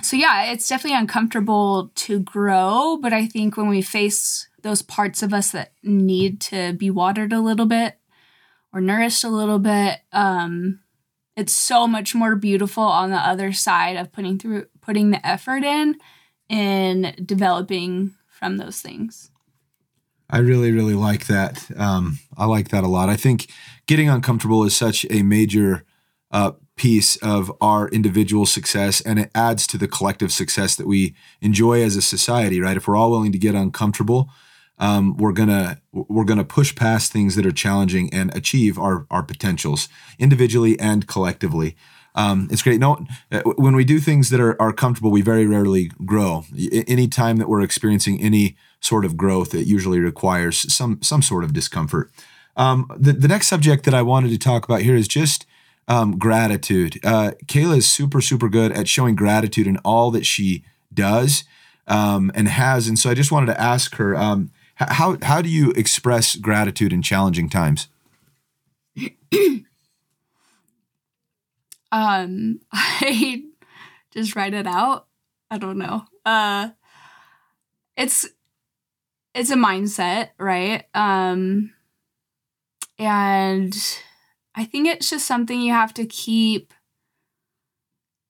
so 0.00 0.16
yeah, 0.16 0.44
it's 0.44 0.68
definitely 0.68 0.96
uncomfortable 0.96 1.90
to 1.96 2.20
grow. 2.20 2.96
But 3.02 3.12
I 3.12 3.26
think 3.26 3.56
when 3.56 3.68
we 3.68 3.82
face 3.82 4.48
those 4.62 4.80
parts 4.80 5.24
of 5.24 5.34
us 5.34 5.50
that 5.50 5.72
need 5.82 6.40
to 6.42 6.74
be 6.74 6.88
watered 6.88 7.32
a 7.32 7.40
little 7.40 7.66
bit 7.66 7.98
or 8.72 8.80
nourished 8.80 9.24
a 9.24 9.28
little 9.28 9.58
bit, 9.58 10.02
um, 10.12 10.78
it's 11.36 11.52
so 11.52 11.88
much 11.88 12.14
more 12.14 12.36
beautiful 12.36 12.84
on 12.84 13.10
the 13.10 13.16
other 13.16 13.52
side 13.52 13.96
of 13.96 14.12
putting 14.12 14.38
through 14.38 14.66
putting 14.80 15.10
the 15.10 15.26
effort 15.26 15.64
in 15.64 15.96
in 16.48 17.12
developing 17.24 18.14
from 18.34 18.56
those 18.56 18.80
things. 18.80 19.30
I 20.28 20.38
really, 20.38 20.72
really 20.72 20.94
like 20.94 21.26
that. 21.26 21.70
Um, 21.76 22.18
I 22.36 22.46
like 22.46 22.68
that 22.70 22.84
a 22.84 22.88
lot. 22.88 23.08
I 23.08 23.16
think 23.16 23.50
getting 23.86 24.08
uncomfortable 24.08 24.64
is 24.64 24.74
such 24.74 25.06
a 25.10 25.22
major 25.22 25.84
uh, 26.30 26.52
piece 26.76 27.16
of 27.16 27.52
our 27.60 27.88
individual 27.88 28.46
success, 28.46 29.00
and 29.00 29.18
it 29.18 29.30
adds 29.34 29.66
to 29.68 29.78
the 29.78 29.86
collective 29.86 30.32
success 30.32 30.74
that 30.76 30.86
we 30.86 31.14
enjoy 31.40 31.82
as 31.82 31.94
a 31.96 32.02
society. 32.02 32.60
Right? 32.60 32.76
If 32.76 32.88
we're 32.88 32.96
all 32.96 33.10
willing 33.10 33.32
to 33.32 33.38
get 33.38 33.54
uncomfortable, 33.54 34.28
um, 34.78 35.16
we're 35.16 35.32
gonna 35.32 35.80
we're 35.92 36.24
gonna 36.24 36.44
push 36.44 36.74
past 36.74 37.12
things 37.12 37.36
that 37.36 37.46
are 37.46 37.52
challenging 37.52 38.12
and 38.12 38.34
achieve 38.34 38.78
our 38.78 39.06
our 39.10 39.22
potentials 39.22 39.88
individually 40.18 40.78
and 40.80 41.06
collectively. 41.06 41.76
Um, 42.14 42.48
it's 42.50 42.62
great. 42.62 42.78
No, 42.78 43.04
uh, 43.32 43.42
when 43.56 43.74
we 43.74 43.84
do 43.84 43.98
things 43.98 44.30
that 44.30 44.40
are, 44.40 44.60
are 44.62 44.72
comfortable, 44.72 45.10
we 45.10 45.22
very 45.22 45.46
rarely 45.46 45.90
grow. 46.04 46.44
Any 46.72 47.08
time 47.08 47.38
that 47.38 47.48
we're 47.48 47.62
experiencing 47.62 48.20
any 48.20 48.56
sort 48.80 49.04
of 49.04 49.16
growth, 49.16 49.54
it 49.54 49.66
usually 49.66 49.98
requires 49.98 50.72
some 50.72 51.02
some 51.02 51.22
sort 51.22 51.44
of 51.44 51.52
discomfort. 51.52 52.10
Um, 52.56 52.88
the 52.96 53.12
the 53.12 53.28
next 53.28 53.48
subject 53.48 53.84
that 53.84 53.94
I 53.94 54.02
wanted 54.02 54.30
to 54.30 54.38
talk 54.38 54.64
about 54.64 54.82
here 54.82 54.94
is 54.94 55.08
just 55.08 55.46
um, 55.88 56.18
gratitude. 56.18 57.00
Uh, 57.04 57.32
Kayla 57.46 57.78
is 57.78 57.90
super 57.90 58.20
super 58.20 58.48
good 58.48 58.70
at 58.72 58.88
showing 58.88 59.16
gratitude 59.16 59.66
in 59.66 59.78
all 59.78 60.10
that 60.12 60.24
she 60.24 60.64
does 60.92 61.44
um, 61.86 62.30
and 62.34 62.46
has, 62.48 62.86
and 62.86 62.98
so 62.98 63.10
I 63.10 63.14
just 63.14 63.32
wanted 63.32 63.46
to 63.46 63.60
ask 63.60 63.96
her 63.96 64.16
um, 64.16 64.50
how 64.76 65.18
how 65.22 65.42
do 65.42 65.48
you 65.48 65.72
express 65.72 66.36
gratitude 66.36 66.92
in 66.92 67.02
challenging 67.02 67.48
times? 67.48 67.88
Um, 71.94 72.58
I 72.72 73.44
just 74.10 74.34
write 74.34 74.52
it 74.52 74.66
out. 74.66 75.06
I 75.50 75.58
don't 75.58 75.78
know. 75.78 76.04
Uh, 76.26 76.70
it's 77.96 78.28
it's 79.34 79.50
a 79.50 79.56
mindset, 79.56 80.30
right? 80.38 80.84
Um, 80.94 81.72
and 82.98 83.74
I 84.54 84.64
think 84.64 84.88
it's 84.88 85.08
just 85.08 85.26
something 85.26 85.60
you 85.60 85.72
have 85.72 85.94
to 85.94 86.04
keep 86.06 86.74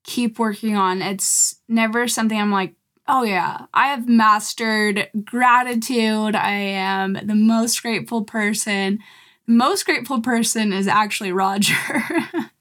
keep 0.05 0.39
working 0.39 0.77
on. 0.77 1.01
It's 1.01 1.61
never 1.67 2.07
something 2.07 2.39
I'm 2.39 2.53
like, 2.53 2.75
oh 3.09 3.23
yeah, 3.23 3.67
I 3.73 3.89
have 3.89 4.07
mastered 4.07 5.09
gratitude. 5.25 6.35
I 6.37 6.51
am 6.53 7.15
the 7.15 7.35
most 7.35 7.81
grateful 7.81 8.25
person. 8.25 8.99
The 9.47 9.55
most 9.55 9.87
grateful 9.87 10.21
person 10.21 10.75
is 10.75 10.87
actually 10.87 11.33
Roger. 11.33 11.75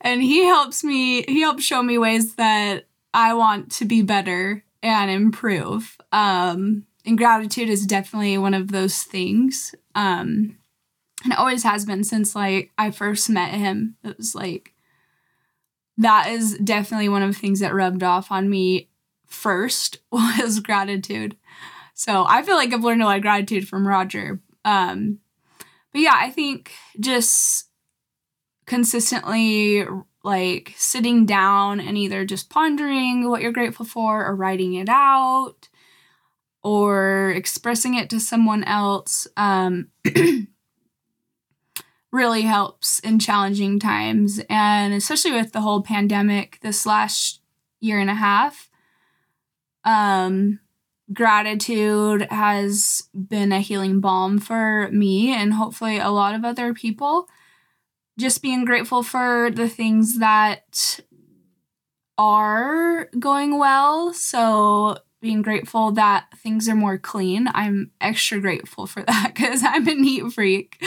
and 0.00 0.22
he 0.22 0.44
helps 0.44 0.84
me 0.84 1.22
he 1.22 1.40
helps 1.40 1.64
show 1.64 1.82
me 1.82 1.98
ways 1.98 2.34
that 2.36 2.86
i 3.14 3.34
want 3.34 3.70
to 3.70 3.84
be 3.84 4.02
better 4.02 4.64
and 4.82 5.10
improve. 5.10 5.96
Um 6.12 6.86
and 7.04 7.16
gratitude 7.16 7.68
is 7.68 7.86
definitely 7.86 8.36
one 8.38 8.54
of 8.54 8.70
those 8.70 9.02
things. 9.02 9.74
Um 9.94 10.58
and 11.24 11.32
it 11.32 11.38
always 11.38 11.64
has 11.64 11.84
been 11.84 12.04
since 12.04 12.34
like 12.34 12.70
i 12.78 12.90
first 12.90 13.28
met 13.30 13.52
him. 13.52 13.96
It 14.04 14.16
was 14.16 14.34
like 14.34 14.74
that 15.96 16.28
is 16.28 16.56
definitely 16.58 17.08
one 17.08 17.22
of 17.22 17.32
the 17.32 17.38
things 17.38 17.60
that 17.60 17.74
rubbed 17.74 18.04
off 18.04 18.30
on 18.30 18.48
me 18.48 18.88
first 19.26 19.98
was 20.12 20.60
gratitude. 20.60 21.36
So 21.94 22.24
i 22.28 22.42
feel 22.42 22.56
like 22.56 22.72
i've 22.72 22.84
learned 22.84 23.02
a 23.02 23.06
lot 23.06 23.16
of 23.16 23.22
gratitude 23.22 23.68
from 23.68 23.86
roger. 23.86 24.40
Um 24.64 25.18
but 25.92 26.02
yeah 26.02 26.14
i 26.14 26.30
think 26.30 26.72
just 27.00 27.67
consistently 28.68 29.84
like 30.22 30.74
sitting 30.76 31.26
down 31.26 31.80
and 31.80 31.96
either 31.96 32.24
just 32.24 32.50
pondering 32.50 33.28
what 33.28 33.40
you're 33.40 33.50
grateful 33.50 33.86
for 33.86 34.24
or 34.24 34.36
writing 34.36 34.74
it 34.74 34.88
out 34.88 35.68
or 36.62 37.30
expressing 37.30 37.94
it 37.94 38.10
to 38.10 38.20
someone 38.20 38.62
else 38.64 39.26
um, 39.36 39.88
really 42.12 42.42
helps 42.42 42.98
in 43.00 43.18
challenging 43.18 43.80
times. 43.80 44.40
And 44.50 44.92
especially 44.92 45.32
with 45.32 45.52
the 45.52 45.62
whole 45.62 45.82
pandemic 45.82 46.58
this 46.60 46.84
last 46.84 47.40
year 47.80 47.98
and 47.98 48.10
a 48.10 48.14
half, 48.14 48.68
um, 49.84 50.60
gratitude 51.12 52.26
has 52.30 53.08
been 53.14 53.52
a 53.52 53.60
healing 53.60 54.00
balm 54.00 54.38
for 54.38 54.90
me 54.92 55.32
and 55.32 55.54
hopefully 55.54 55.98
a 55.98 56.10
lot 56.10 56.34
of 56.34 56.44
other 56.44 56.74
people 56.74 57.28
just 58.18 58.42
being 58.42 58.64
grateful 58.64 59.02
for 59.02 59.50
the 59.52 59.68
things 59.68 60.18
that 60.18 61.00
are 62.18 63.08
going 63.18 63.58
well. 63.58 64.12
So, 64.12 64.98
being 65.20 65.42
grateful 65.42 65.92
that 65.92 66.26
things 66.36 66.68
are 66.68 66.74
more 66.74 66.98
clean. 66.98 67.48
I'm 67.52 67.90
extra 68.00 68.40
grateful 68.40 68.86
for 68.86 69.02
that 69.06 69.32
because 69.34 69.62
I'm 69.64 69.86
a 69.88 69.94
neat 69.94 70.32
freak. 70.32 70.82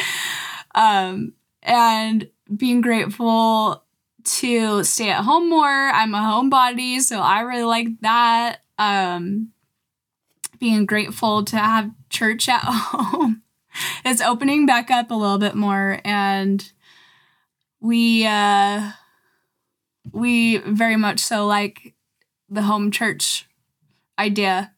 Um, 0.76 1.34
and 1.64 2.30
being 2.56 2.82
grateful 2.82 3.84
to 4.24 4.84
stay 4.84 5.10
at 5.10 5.24
home 5.24 5.50
more. 5.50 5.68
I'm 5.68 6.14
a 6.14 6.20
homebody, 6.20 7.00
so 7.00 7.20
I 7.20 7.42
really 7.42 7.64
like 7.64 7.88
that. 8.02 8.60
Um, 8.78 9.52
being 10.60 10.86
grateful 10.86 11.44
to 11.46 11.58
have 11.58 11.92
church 12.10 12.48
at 12.48 12.62
home. 12.64 13.42
it's 14.06 14.22
opening 14.22 14.66
back 14.66 14.92
up 14.92 15.12
a 15.12 15.16
little 15.16 15.38
bit 15.38 15.56
more 15.56 16.00
and 16.04 16.72
we 17.82 18.26
uh 18.26 18.92
we 20.12 20.58
very 20.58 20.96
much 20.96 21.20
so 21.20 21.46
like 21.46 21.94
the 22.50 22.62
home 22.64 22.92
church 22.92 23.48
idea. 24.18 24.72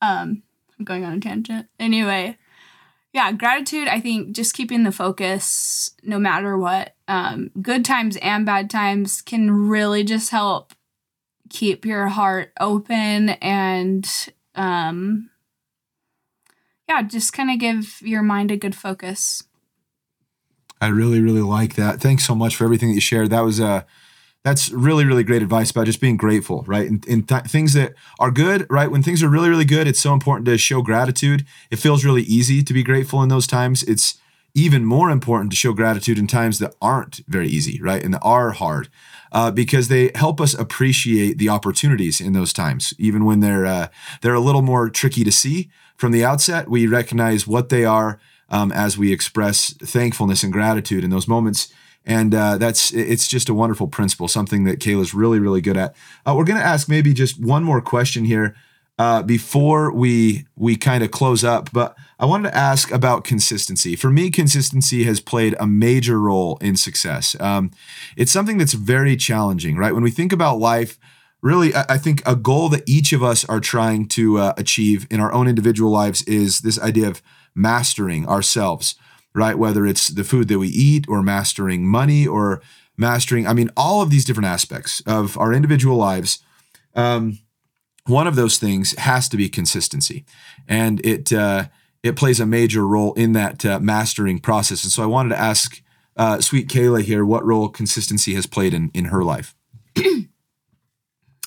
Um 0.00 0.42
I'm 0.78 0.84
going 0.84 1.04
on 1.04 1.14
a 1.14 1.20
tangent. 1.20 1.68
Anyway, 1.80 2.36
yeah, 3.12 3.32
gratitude, 3.32 3.88
I 3.88 3.98
think 3.98 4.36
just 4.36 4.52
keeping 4.54 4.82
the 4.82 4.92
focus 4.92 5.92
no 6.02 6.18
matter 6.18 6.58
what, 6.58 6.94
um, 7.08 7.50
good 7.62 7.82
times 7.82 8.18
and 8.18 8.44
bad 8.44 8.68
times 8.68 9.22
can 9.22 9.50
really 9.50 10.04
just 10.04 10.30
help 10.30 10.74
keep 11.48 11.86
your 11.86 12.08
heart 12.08 12.52
open 12.60 13.30
and 13.30 14.06
um 14.54 15.30
yeah, 16.88 17.02
just 17.02 17.32
kind 17.32 17.50
of 17.50 17.58
give 17.58 18.00
your 18.02 18.22
mind 18.22 18.50
a 18.50 18.56
good 18.56 18.74
focus. 18.74 19.42
I 20.80 20.88
really, 20.88 21.20
really 21.20 21.42
like 21.42 21.74
that. 21.74 22.00
Thanks 22.00 22.24
so 22.24 22.34
much 22.34 22.56
for 22.56 22.64
everything 22.64 22.88
that 22.88 22.94
you 22.94 23.00
shared. 23.00 23.30
That 23.30 23.44
was 23.44 23.60
uh 23.60 23.82
that's 24.44 24.70
really, 24.70 25.04
really 25.04 25.24
great 25.24 25.42
advice 25.42 25.72
about 25.72 25.86
just 25.86 26.00
being 26.00 26.16
grateful, 26.16 26.62
right? 26.68 26.88
And, 26.88 27.04
and 27.08 27.28
th- 27.28 27.46
things 27.46 27.72
that 27.72 27.94
are 28.20 28.30
good, 28.30 28.64
right? 28.70 28.88
When 28.88 29.02
things 29.02 29.20
are 29.20 29.28
really, 29.28 29.48
really 29.48 29.64
good, 29.64 29.88
it's 29.88 29.98
so 29.98 30.12
important 30.12 30.46
to 30.46 30.56
show 30.56 30.82
gratitude. 30.82 31.44
It 31.68 31.80
feels 31.80 32.04
really 32.04 32.22
easy 32.22 32.62
to 32.62 32.72
be 32.72 32.84
grateful 32.84 33.24
in 33.24 33.28
those 33.28 33.48
times. 33.48 33.82
It's 33.82 34.20
even 34.54 34.84
more 34.84 35.10
important 35.10 35.50
to 35.50 35.56
show 35.56 35.72
gratitude 35.72 36.16
in 36.16 36.28
times 36.28 36.60
that 36.60 36.76
aren't 36.80 37.22
very 37.26 37.48
easy, 37.48 37.82
right? 37.82 38.04
And 38.04 38.14
that 38.14 38.22
are 38.22 38.52
hard, 38.52 38.88
uh, 39.32 39.50
because 39.50 39.88
they 39.88 40.12
help 40.14 40.40
us 40.40 40.54
appreciate 40.54 41.38
the 41.38 41.48
opportunities 41.48 42.20
in 42.20 42.32
those 42.32 42.52
times, 42.52 42.94
even 42.98 43.24
when 43.24 43.40
they're 43.40 43.66
uh, 43.66 43.88
they're 44.22 44.32
a 44.32 44.40
little 44.40 44.62
more 44.62 44.88
tricky 44.88 45.24
to 45.24 45.32
see 45.32 45.70
from 45.96 46.12
the 46.12 46.24
outset. 46.24 46.70
We 46.70 46.86
recognize 46.86 47.48
what 47.48 47.68
they 47.68 47.84
are 47.84 48.20
um, 48.48 48.72
as 48.72 48.96
we 48.96 49.12
express 49.12 49.72
thankfulness 49.74 50.42
and 50.42 50.52
gratitude 50.52 51.04
in 51.04 51.10
those 51.10 51.28
moments. 51.28 51.72
And 52.04 52.34
uh, 52.34 52.56
that's 52.58 52.92
it's 52.92 53.26
just 53.26 53.48
a 53.48 53.54
wonderful 53.54 53.88
principle, 53.88 54.28
something 54.28 54.64
that 54.64 54.78
Kayla's 54.78 55.12
really, 55.12 55.40
really 55.40 55.60
good 55.60 55.76
at. 55.76 55.96
Uh, 56.24 56.34
we're 56.36 56.44
going 56.44 56.58
to 56.58 56.64
ask 56.64 56.88
maybe 56.88 57.12
just 57.12 57.40
one 57.42 57.64
more 57.64 57.80
question 57.80 58.24
here. 58.24 58.54
uh, 58.98 59.22
before 59.22 59.92
we 59.92 60.46
we 60.56 60.76
kind 60.76 61.04
of 61.04 61.10
close 61.10 61.44
up, 61.44 61.70
but 61.72 61.96
I 62.18 62.24
wanted 62.24 62.50
to 62.50 62.56
ask 62.56 62.90
about 62.90 63.24
consistency. 63.24 63.94
For 63.94 64.10
me, 64.10 64.30
consistency 64.30 65.04
has 65.04 65.20
played 65.20 65.54
a 65.60 65.66
major 65.66 66.18
role 66.18 66.56
in 66.60 66.76
success. 66.76 67.36
Um, 67.38 67.72
it's 68.16 68.32
something 68.32 68.56
that's 68.56 68.72
very 68.72 69.16
challenging, 69.16 69.76
right? 69.76 69.92
When 69.92 70.02
we 70.02 70.10
think 70.10 70.32
about 70.32 70.58
life, 70.58 70.98
really, 71.42 71.74
I, 71.74 71.98
think 71.98 72.22
a 72.24 72.34
goal 72.34 72.70
that 72.70 72.88
each 72.88 73.12
of 73.12 73.22
us 73.22 73.44
are 73.44 73.60
trying 73.60 74.08
to 74.08 74.38
uh, 74.38 74.54
achieve 74.56 75.06
in 75.10 75.20
our 75.20 75.32
own 75.32 75.46
individual 75.46 75.90
lives 75.90 76.22
is 76.22 76.60
this 76.60 76.80
idea 76.80 77.08
of 77.08 77.20
mastering 77.56 78.28
ourselves, 78.28 78.94
right? 79.34 79.58
Whether 79.58 79.86
it's 79.86 80.08
the 80.08 80.24
food 80.24 80.48
that 80.48 80.58
we 80.58 80.68
eat, 80.68 81.06
or 81.08 81.22
mastering 81.22 81.86
money, 81.86 82.26
or 82.26 82.60
mastering, 82.96 83.46
I 83.46 83.52
mean, 83.52 83.70
all 83.76 84.02
of 84.02 84.10
these 84.10 84.24
different 84.24 84.46
aspects 84.46 85.02
of 85.06 85.36
our 85.38 85.52
individual 85.52 85.96
lives. 85.96 86.40
Um, 86.94 87.38
one 88.06 88.26
of 88.26 88.36
those 88.36 88.58
things 88.58 88.96
has 88.98 89.28
to 89.30 89.36
be 89.36 89.48
consistency, 89.48 90.24
and 90.68 91.04
it 91.04 91.32
uh, 91.32 91.66
it 92.02 92.14
plays 92.14 92.38
a 92.38 92.46
major 92.46 92.86
role 92.86 93.12
in 93.14 93.32
that 93.32 93.64
uh, 93.64 93.80
mastering 93.80 94.38
process. 94.38 94.84
And 94.84 94.92
so, 94.92 95.02
I 95.02 95.06
wanted 95.06 95.30
to 95.30 95.40
ask 95.40 95.82
uh, 96.16 96.40
Sweet 96.40 96.68
Kayla 96.68 97.02
here 97.02 97.24
what 97.24 97.44
role 97.44 97.68
consistency 97.68 98.34
has 98.34 98.46
played 98.46 98.72
in 98.74 98.90
in 98.94 99.06
her 99.06 99.24
life. 99.24 99.54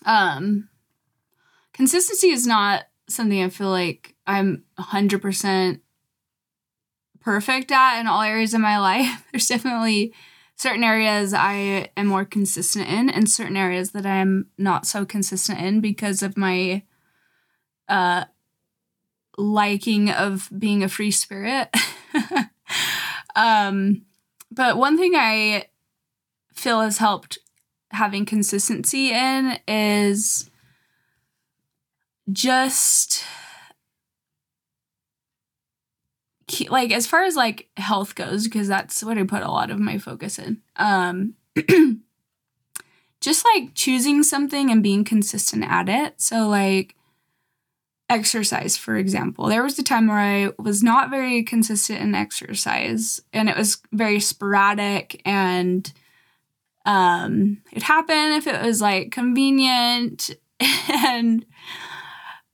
um, 0.06 0.69
consistency 1.74 2.30
is 2.30 2.45
not 2.45 2.86
something 3.08 3.41
I 3.41 3.50
feel 3.50 3.69
like 3.69 4.15
I'm 4.28 4.63
hundred 4.78 5.22
percent 5.22 5.82
perfect 7.21 7.71
at 7.71 7.99
in 7.99 8.08
all 8.08 8.21
areas 8.21 8.53
of 8.53 8.62
my 8.62 8.79
life. 8.79 9.25
There's 9.32 9.47
definitely 9.47 10.13
certain 10.55 10.84
areas 10.84 11.34
I 11.34 11.89
am 11.95 12.08
more 12.08 12.25
consistent 12.25 12.89
in 12.89 13.10
and 13.10 13.29
certain 13.29 13.55
areas 13.55 13.91
that 13.91 14.05
I'm 14.05 14.47
not 14.58 14.86
so 14.86 15.05
consistent 15.05 15.60
in 15.60 15.79
because 15.79 16.21
of 16.21 16.38
my 16.38 16.84
uh 17.88 18.25
liking 19.38 20.12
of 20.12 20.49
being 20.58 20.84
a 20.84 20.89
free 20.89 21.12
spirit. 21.12 21.73
um 23.36 24.01
but 24.51 24.77
one 24.77 24.97
thing 24.97 25.13
I 25.15 25.67
feel 26.53 26.82
has 26.82 26.97
helped 26.97 27.39
having 27.91 28.25
consistency 28.25 29.12
in 29.12 29.58
is 29.67 30.49
just 32.32 33.23
like 36.69 36.91
as 36.91 37.07
far 37.07 37.23
as 37.23 37.35
like 37.35 37.69
health 37.77 38.15
goes 38.15 38.45
because 38.45 38.67
that's 38.67 39.03
what 39.03 39.17
i 39.17 39.23
put 39.23 39.43
a 39.43 39.51
lot 39.51 39.69
of 39.69 39.79
my 39.79 39.97
focus 39.97 40.39
in 40.39 40.62
um 40.77 41.35
just 43.21 43.45
like 43.53 43.73
choosing 43.73 44.23
something 44.23 44.71
and 44.71 44.83
being 44.83 45.03
consistent 45.03 45.63
at 45.65 45.89
it. 45.89 46.21
So 46.21 46.47
like 46.47 46.95
exercise 48.09 48.75
for 48.77 48.95
example. 48.95 49.47
There 49.47 49.63
was 49.63 49.77
a 49.77 49.83
time 49.83 50.07
where 50.07 50.17
i 50.17 50.51
was 50.57 50.81
not 50.81 51.09
very 51.09 51.43
consistent 51.43 52.01
in 52.01 52.15
exercise 52.15 53.21
and 53.33 53.49
it 53.49 53.57
was 53.57 53.81
very 53.91 54.19
sporadic 54.19 55.21
and 55.25 55.91
um 56.85 57.62
it 57.71 57.83
happened 57.83 58.33
if 58.33 58.47
it 58.47 58.62
was 58.63 58.81
like 58.81 59.12
convenient 59.12 60.31
and 60.59 61.45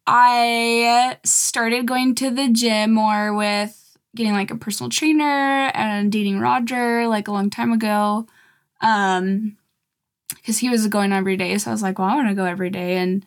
I 0.08 1.18
started 1.24 1.88
going 1.88 2.14
to 2.16 2.30
the 2.30 2.50
gym 2.50 2.94
more 2.94 3.34
with 3.34 3.85
getting 4.16 4.34
like 4.34 4.52
a 4.52 4.56
personal 4.58 4.90
trainer 4.90 5.72
and 5.74 6.12
dating 6.12 6.40
Roger 6.40 7.08
like 7.08 7.28
a 7.28 7.32
long 7.32 7.50
time 7.50 7.72
ago. 7.72 8.28
Um 8.82 9.58
because 10.36 10.58
he 10.58 10.70
was 10.70 10.88
going 10.88 11.12
every 11.12 11.38
day. 11.38 11.58
So 11.58 11.72
I 11.72 11.74
was 11.74 11.84
like, 11.84 12.00
well, 12.00 12.08
I 12.08 12.16
want 12.16 12.30
to 12.30 12.36
go 12.36 12.46
every 12.46 12.70
day. 12.70 12.98
And 12.98 13.26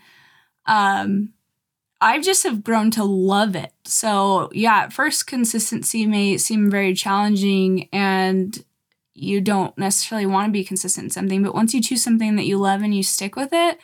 um 0.66 1.32
I 2.00 2.20
just 2.20 2.44
have 2.44 2.62
grown 2.62 2.90
to 2.92 3.04
love 3.04 3.56
it. 3.56 3.72
So 3.84 4.50
yeah, 4.52 4.78
at 4.78 4.92
first 4.92 5.26
consistency 5.26 6.06
may 6.06 6.38
seem 6.38 6.70
very 6.70 6.94
challenging 6.94 7.88
and 7.92 8.56
you 9.14 9.40
don't 9.40 9.76
necessarily 9.76 10.26
want 10.26 10.46
to 10.46 10.52
be 10.52 10.64
consistent 10.64 11.06
in 11.06 11.10
something, 11.10 11.42
but 11.42 11.54
once 11.54 11.74
you 11.74 11.82
choose 11.82 12.04
something 12.04 12.36
that 12.36 12.46
you 12.46 12.56
love 12.56 12.82
and 12.82 12.94
you 12.94 13.02
stick 13.02 13.34
with 13.34 13.50
it, 13.52 13.78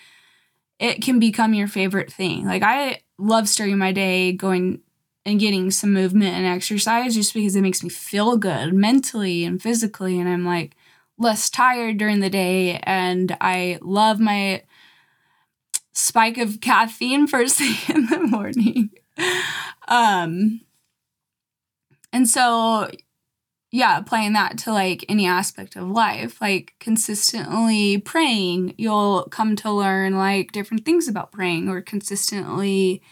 it 0.79 1.03
can 1.03 1.19
become 1.19 1.55
your 1.55 1.67
favorite 1.67 2.13
thing. 2.13 2.47
Like 2.47 2.63
I 2.63 3.01
love 3.19 3.49
starting 3.49 3.79
my 3.79 3.91
day 3.91 4.33
going 4.33 4.81
and 5.27 5.41
getting 5.41 5.71
some 5.71 5.93
movement 5.93 6.35
and 6.35 6.47
exercise 6.47 7.15
just 7.15 7.35
because 7.35 7.57
it 7.57 7.63
makes 7.63 7.83
me 7.83 7.89
feel 7.89 8.37
good 8.37 8.75
mentally 8.75 9.45
and 9.45 9.63
physically 9.63 10.19
and 10.19 10.29
I'm 10.29 10.45
like 10.45 10.77
less 11.19 11.49
tired 11.49 11.97
during 11.97 12.21
the 12.21 12.31
day 12.31 12.79
and 12.83 13.37
I 13.41 13.79
love 13.81 14.21
my 14.21 14.63
spike 15.93 16.39
of 16.39 16.61
caffeine 16.61 17.27
first 17.29 17.59
thing 17.59 17.97
in 17.97 18.07
the 18.07 18.19
morning. 18.19 18.91
um 19.89 20.61
and 22.13 22.29
so 22.29 22.89
yeah, 23.75 23.99
applying 23.99 24.35
that 24.35 24.57
to 24.59 24.73
like 24.73 25.05
any 25.09 25.27
aspect 25.27 25.75
of 25.75 25.91
life, 25.91 26.41
like 26.41 26.75
consistently 26.79 27.99
praying, 27.99 28.73
you'll 28.79 29.25
come 29.33 29.57
to 29.57 29.73
learn 29.73 30.17
like 30.17 30.53
different 30.53 30.85
things 30.85 31.09
about 31.09 31.33
praying 31.33 31.69
or 31.69 31.81
consistently 31.81 33.03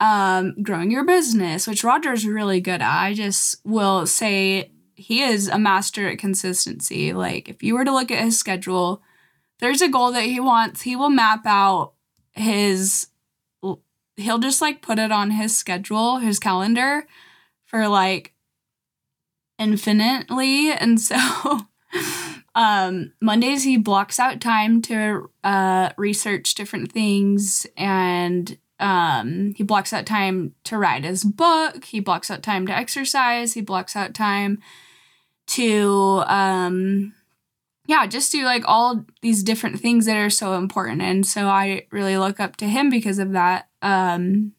um, 0.00 0.54
growing 0.62 0.90
your 0.90 1.04
business, 1.04 1.66
which 1.66 1.84
Roger's 1.84 2.26
really 2.26 2.60
good 2.60 2.80
at. 2.80 3.02
I 3.02 3.14
just 3.14 3.60
will 3.64 4.06
say 4.06 4.72
he 4.94 5.22
is 5.22 5.48
a 5.48 5.58
master 5.58 6.08
at 6.08 6.18
consistency. 6.18 7.12
Like, 7.12 7.48
if 7.48 7.62
you 7.62 7.74
were 7.74 7.84
to 7.84 7.92
look 7.92 8.10
at 8.10 8.24
his 8.24 8.38
schedule, 8.38 9.02
there's 9.60 9.82
a 9.82 9.88
goal 9.88 10.12
that 10.12 10.24
he 10.24 10.40
wants, 10.40 10.82
he 10.82 10.96
will 10.96 11.10
map 11.10 11.44
out 11.44 11.92
his, 12.32 13.08
he'll 14.16 14.38
just 14.38 14.62
like 14.62 14.80
put 14.80 14.98
it 14.98 15.12
on 15.12 15.30
his 15.30 15.56
schedule, 15.56 16.18
his 16.18 16.38
calendar 16.38 17.06
for 17.66 17.86
like 17.86 18.32
infinitely. 19.58 20.72
And 20.72 20.98
so, 20.98 21.16
um, 22.54 23.12
Mondays 23.20 23.64
he 23.64 23.76
blocks 23.76 24.18
out 24.18 24.40
time 24.40 24.80
to 24.82 25.30
uh, 25.44 25.90
research 25.98 26.54
different 26.54 26.90
things 26.90 27.66
and 27.76 28.56
um, 28.80 29.54
he 29.56 29.62
blocks 29.62 29.92
out 29.92 30.06
time 30.06 30.54
to 30.64 30.78
write 30.78 31.04
his 31.04 31.22
book. 31.22 31.84
He 31.84 32.00
blocks 32.00 32.30
out 32.30 32.42
time 32.42 32.66
to 32.66 32.76
exercise. 32.76 33.52
He 33.52 33.60
blocks 33.60 33.94
out 33.94 34.14
time 34.14 34.60
to, 35.48 36.22
um, 36.26 37.14
yeah, 37.86 38.06
just 38.06 38.32
do 38.32 38.44
like 38.44 38.62
all 38.66 39.04
these 39.20 39.42
different 39.42 39.80
things 39.80 40.06
that 40.06 40.16
are 40.16 40.30
so 40.30 40.54
important. 40.54 41.02
And 41.02 41.26
so 41.26 41.48
I 41.48 41.86
really 41.90 42.16
look 42.16 42.40
up 42.40 42.56
to 42.56 42.68
him 42.68 42.88
because 42.88 43.18
of 43.18 43.32
that. 43.32 43.68
Um, 43.82 44.52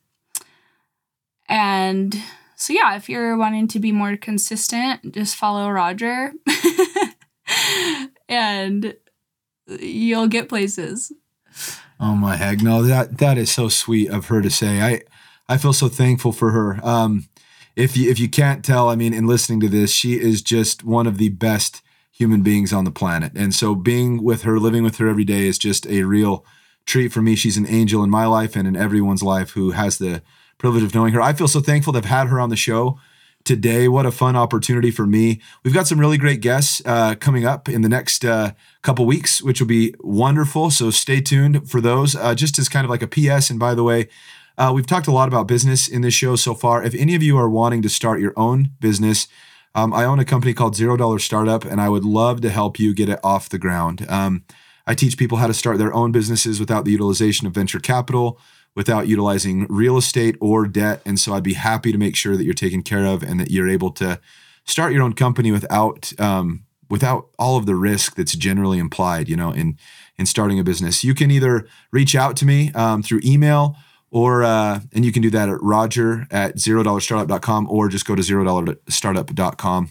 and 1.50 2.16
so, 2.56 2.74
yeah, 2.74 2.96
if 2.96 3.10
you're 3.10 3.36
wanting 3.38 3.68
to 3.70 3.80
be 3.80 3.92
more 3.92 4.16
consistent, 4.18 5.14
just 5.14 5.36
follow 5.36 5.70
Roger 5.70 6.32
and 8.30 8.96
you'll 9.68 10.28
get 10.28 10.48
places. 10.48 11.12
Oh 12.02 12.16
my 12.16 12.36
heck, 12.36 12.62
no 12.62 12.82
that 12.82 13.20
that 13.20 13.38
is 13.38 13.52
so 13.52 13.70
sweet 13.70 14.10
of 14.10 14.26
her 14.26 14.42
to 14.42 14.50
say. 14.50 14.82
I 14.82 15.02
I 15.48 15.58
feel 15.58 15.72
so 15.72 15.88
thankful 15.88 16.32
for 16.32 16.50
her. 16.50 16.80
Um, 16.84 17.28
if 17.76 17.96
you 17.96 18.10
if 18.10 18.20
you 18.20 18.28
can't 18.28 18.66
tell, 18.66 18.90
I 18.90 18.96
mean, 18.96 19.14
in 19.14 19.28
listening 19.28 19.60
to 19.60 19.70
this, 19.70 19.92
she 19.92 20.20
is 20.20 20.42
just 20.42 20.84
one 20.84 21.06
of 21.06 21.20
the 21.20 21.30
best 21.30 21.84
human 22.12 22.42
beings 22.42 22.74
on 22.74 22.86
the 22.86 22.92
planet, 22.92 23.34
and 23.36 23.54
so 23.54 23.76
being 23.76 24.24
with 24.24 24.42
her, 24.42 24.60
living 24.60 24.82
with 24.84 24.98
her 24.98 25.08
every 25.08 25.24
day, 25.24 25.48
is 25.48 25.60
just 25.60 25.86
a 25.86 26.02
real 26.04 26.44
treat 26.88 27.10
for 27.10 27.22
me. 27.22 27.36
She's 27.36 27.58
an 27.58 27.68
angel 27.68 28.04
in 28.04 28.10
my 28.10 28.26
life 28.26 28.56
and 28.56 28.68
in 28.68 28.76
everyone's 28.76 29.22
life 29.22 29.52
who 29.52 29.72
has 29.72 30.00
the 30.00 30.24
privilege 30.58 30.84
of 30.84 30.96
knowing 30.96 31.14
her. 31.14 31.22
I 31.22 31.34
feel 31.34 31.48
so 31.48 31.62
thankful 31.62 31.94
to 31.94 31.98
have 31.98 32.06
had 32.06 32.28
her 32.28 32.40
on 32.40 32.50
the 32.50 32.56
show 32.56 33.00
today. 33.44 33.88
What 33.88 34.06
a 34.06 34.12
fun 34.12 34.36
opportunity 34.36 34.92
for 34.92 35.06
me. 35.06 35.42
We've 35.64 35.74
got 35.74 35.88
some 35.88 36.00
really 36.00 36.18
great 36.18 36.42
guests 36.42 36.82
uh, 36.86 37.16
coming 37.16 37.46
up 37.46 37.68
in 37.68 37.82
the 37.82 37.90
next 37.90 38.26
uh, 38.26 38.52
couple 38.82 39.06
weeks, 39.06 39.42
which 39.42 39.60
will 39.60 39.68
be 39.68 39.94
wonderful. 40.00 40.72
So 40.72 40.90
stay 40.92 41.22
tuned 41.22 41.70
for 41.70 41.82
those. 41.82 42.16
Uh, 42.16 42.36
just 42.36 42.60
as 42.60 42.70
kind 42.70 42.86
of 42.86 42.90
like 42.90 43.02
a 43.02 43.08
PS, 43.08 43.50
and 43.50 43.60
by 43.60 43.74
the 43.76 43.84
way, 43.84 44.08
uh, 44.58 44.72
we've 44.74 44.86
talked 44.86 45.08
a 45.08 45.12
lot 45.12 45.28
about 45.28 45.48
business 45.48 45.88
in 45.88 46.02
this 46.02 46.14
show 46.14 46.36
so 46.36 46.54
far. 46.54 46.84
If 46.84 46.94
any 46.96 47.16
of 47.16 47.24
you 47.24 47.38
are 47.38 47.50
wanting 47.50 47.82
to 47.82 47.90
start 47.90 48.20
your 48.20 48.34
own 48.38 48.72
business, 48.80 49.28
um, 49.74 49.94
I 49.94 50.06
own 50.06 50.20
a 50.20 50.26
company 50.26 50.54
called 50.54 50.76
Zero 50.76 50.98
Dollar 50.98 51.20
Startup, 51.20 51.64
and 51.64 51.80
I 51.80 51.90
would 51.90 52.06
love 52.06 52.42
to 52.42 52.50
help 52.50 52.80
you 52.80 52.94
get 52.94 53.10
it 53.10 53.20
off 53.24 53.50
the 53.50 53.58
ground. 53.58 54.06
Um, 54.10 54.44
I 54.86 54.96
teach 54.96 55.18
people 55.18 55.38
how 55.38 55.48
to 55.48 55.54
start 55.54 55.78
their 55.78 55.94
own 55.94 56.12
businesses 56.12 56.60
without 56.60 56.86
the 56.86 56.92
utilization 56.92 57.48
of 57.48 57.54
venture 57.54 57.80
capital 57.80 58.40
without 58.76 59.08
utilizing 59.08 59.68
real 59.70 59.98
estate 59.98 60.36
or 60.40 60.66
debt. 60.66 61.02
And 61.06 61.20
so 61.20 61.34
I'd 61.34 61.44
be 61.44 61.54
happy 61.54 61.92
to 61.92 61.98
make 61.98 62.16
sure 62.16 62.38
that 62.38 62.44
you're 62.44 62.54
taken 62.54 62.84
care 62.84 63.06
of 63.06 63.22
and 63.24 63.40
that 63.40 63.52
you're 63.52 63.70
able 63.70 63.92
to 63.92 64.20
start 64.66 64.94
your 64.94 65.04
own 65.04 65.14
company 65.14 65.52
without 65.52 66.12
um, 66.20 66.64
without 66.90 67.30
all 67.40 67.58
of 67.58 67.66
the 67.66 67.76
risk 67.76 68.16
that's 68.16 68.34
generally 68.34 68.78
implied, 68.78 69.30
you 69.30 69.36
know, 69.36 69.52
in 69.52 69.78
in 70.18 70.26
starting 70.26 70.60
a 70.60 70.64
business. 70.64 71.04
You 71.04 71.14
can 71.14 71.32
either 71.32 71.68
reach 71.92 72.16
out 72.16 72.36
to 72.38 72.46
me 72.46 72.72
um, 72.74 73.02
through 73.04 73.22
email 73.26 73.76
or 74.12 74.44
uh, 74.44 74.82
and 74.94 75.04
you 75.04 75.12
can 75.12 75.22
do 75.22 75.30
that 75.32 75.50
at 75.50 75.62
roger 75.62 76.28
at 76.30 76.60
zero 76.60 76.84
dollar 76.84 77.00
startup.com 77.00 77.68
or 77.70 77.88
just 77.88 78.06
go 78.06 78.16
to 78.16 78.22
zero 78.22 78.44
dollar 78.44 78.76
startup.com 78.88 79.90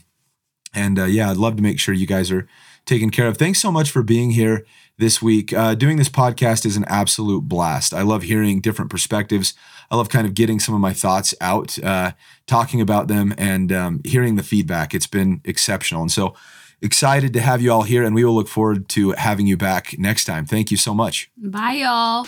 and 0.75 0.99
uh, 0.99 1.05
yeah 1.05 1.31
i'd 1.31 1.37
love 1.37 1.57
to 1.57 1.62
make 1.62 1.81
sure 1.81 1.95
you 1.95 2.07
guys 2.07 2.31
are 2.31 2.47
taken 2.87 3.11
care 3.11 3.27
of. 3.27 3.37
Thanks 3.37 3.61
so 3.61 3.71
much 3.71 3.90
for 3.90 4.03
being 4.03 4.33
here 4.33 4.64
this 4.99 5.23
week. 5.23 5.53
Uh, 5.53 5.75
doing 5.75 5.97
this 5.97 6.09
podcast 6.09 6.66
is 6.66 6.77
an 6.77 6.85
absolute 6.87 7.43
blast. 7.43 7.95
I 7.95 8.03
love 8.03 8.23
hearing 8.23 8.61
different 8.61 8.90
perspectives. 8.90 9.55
I 9.90 9.97
love 9.97 10.09
kind 10.09 10.27
of 10.27 10.35
getting 10.35 10.61
some 10.61 10.75
of 10.75 10.81
my 10.81 10.93
thoughts 10.93 11.35
out, 11.40 11.83
uh, 11.83 12.12
talking 12.47 12.81
about 12.81 13.09
them, 13.09 13.35
and 13.38 13.73
um, 13.73 14.01
hearing 14.05 14.37
the 14.37 14.43
feedback. 14.43 14.95
It's 14.95 15.07
been 15.07 15.40
exceptional. 15.45 16.03
And 16.03 16.12
so 16.12 16.35
excited 16.83 17.33
to 17.33 17.40
have 17.40 17.61
you 17.61 17.73
all 17.73 17.83
here, 17.83 18.05
and 18.05 18.14
we 18.14 18.25
will 18.25 18.35
look 18.35 18.49
forward 18.49 18.88
to 18.90 19.12
having 19.12 19.47
you 19.47 19.57
back 19.57 19.99
next 19.99 20.25
time. 20.25 20.47
Thank 20.47 20.71
you 20.71 20.77
so 20.77 20.95
much. 20.95 21.31
Bye, 21.37 21.83
y'all. 21.83 22.27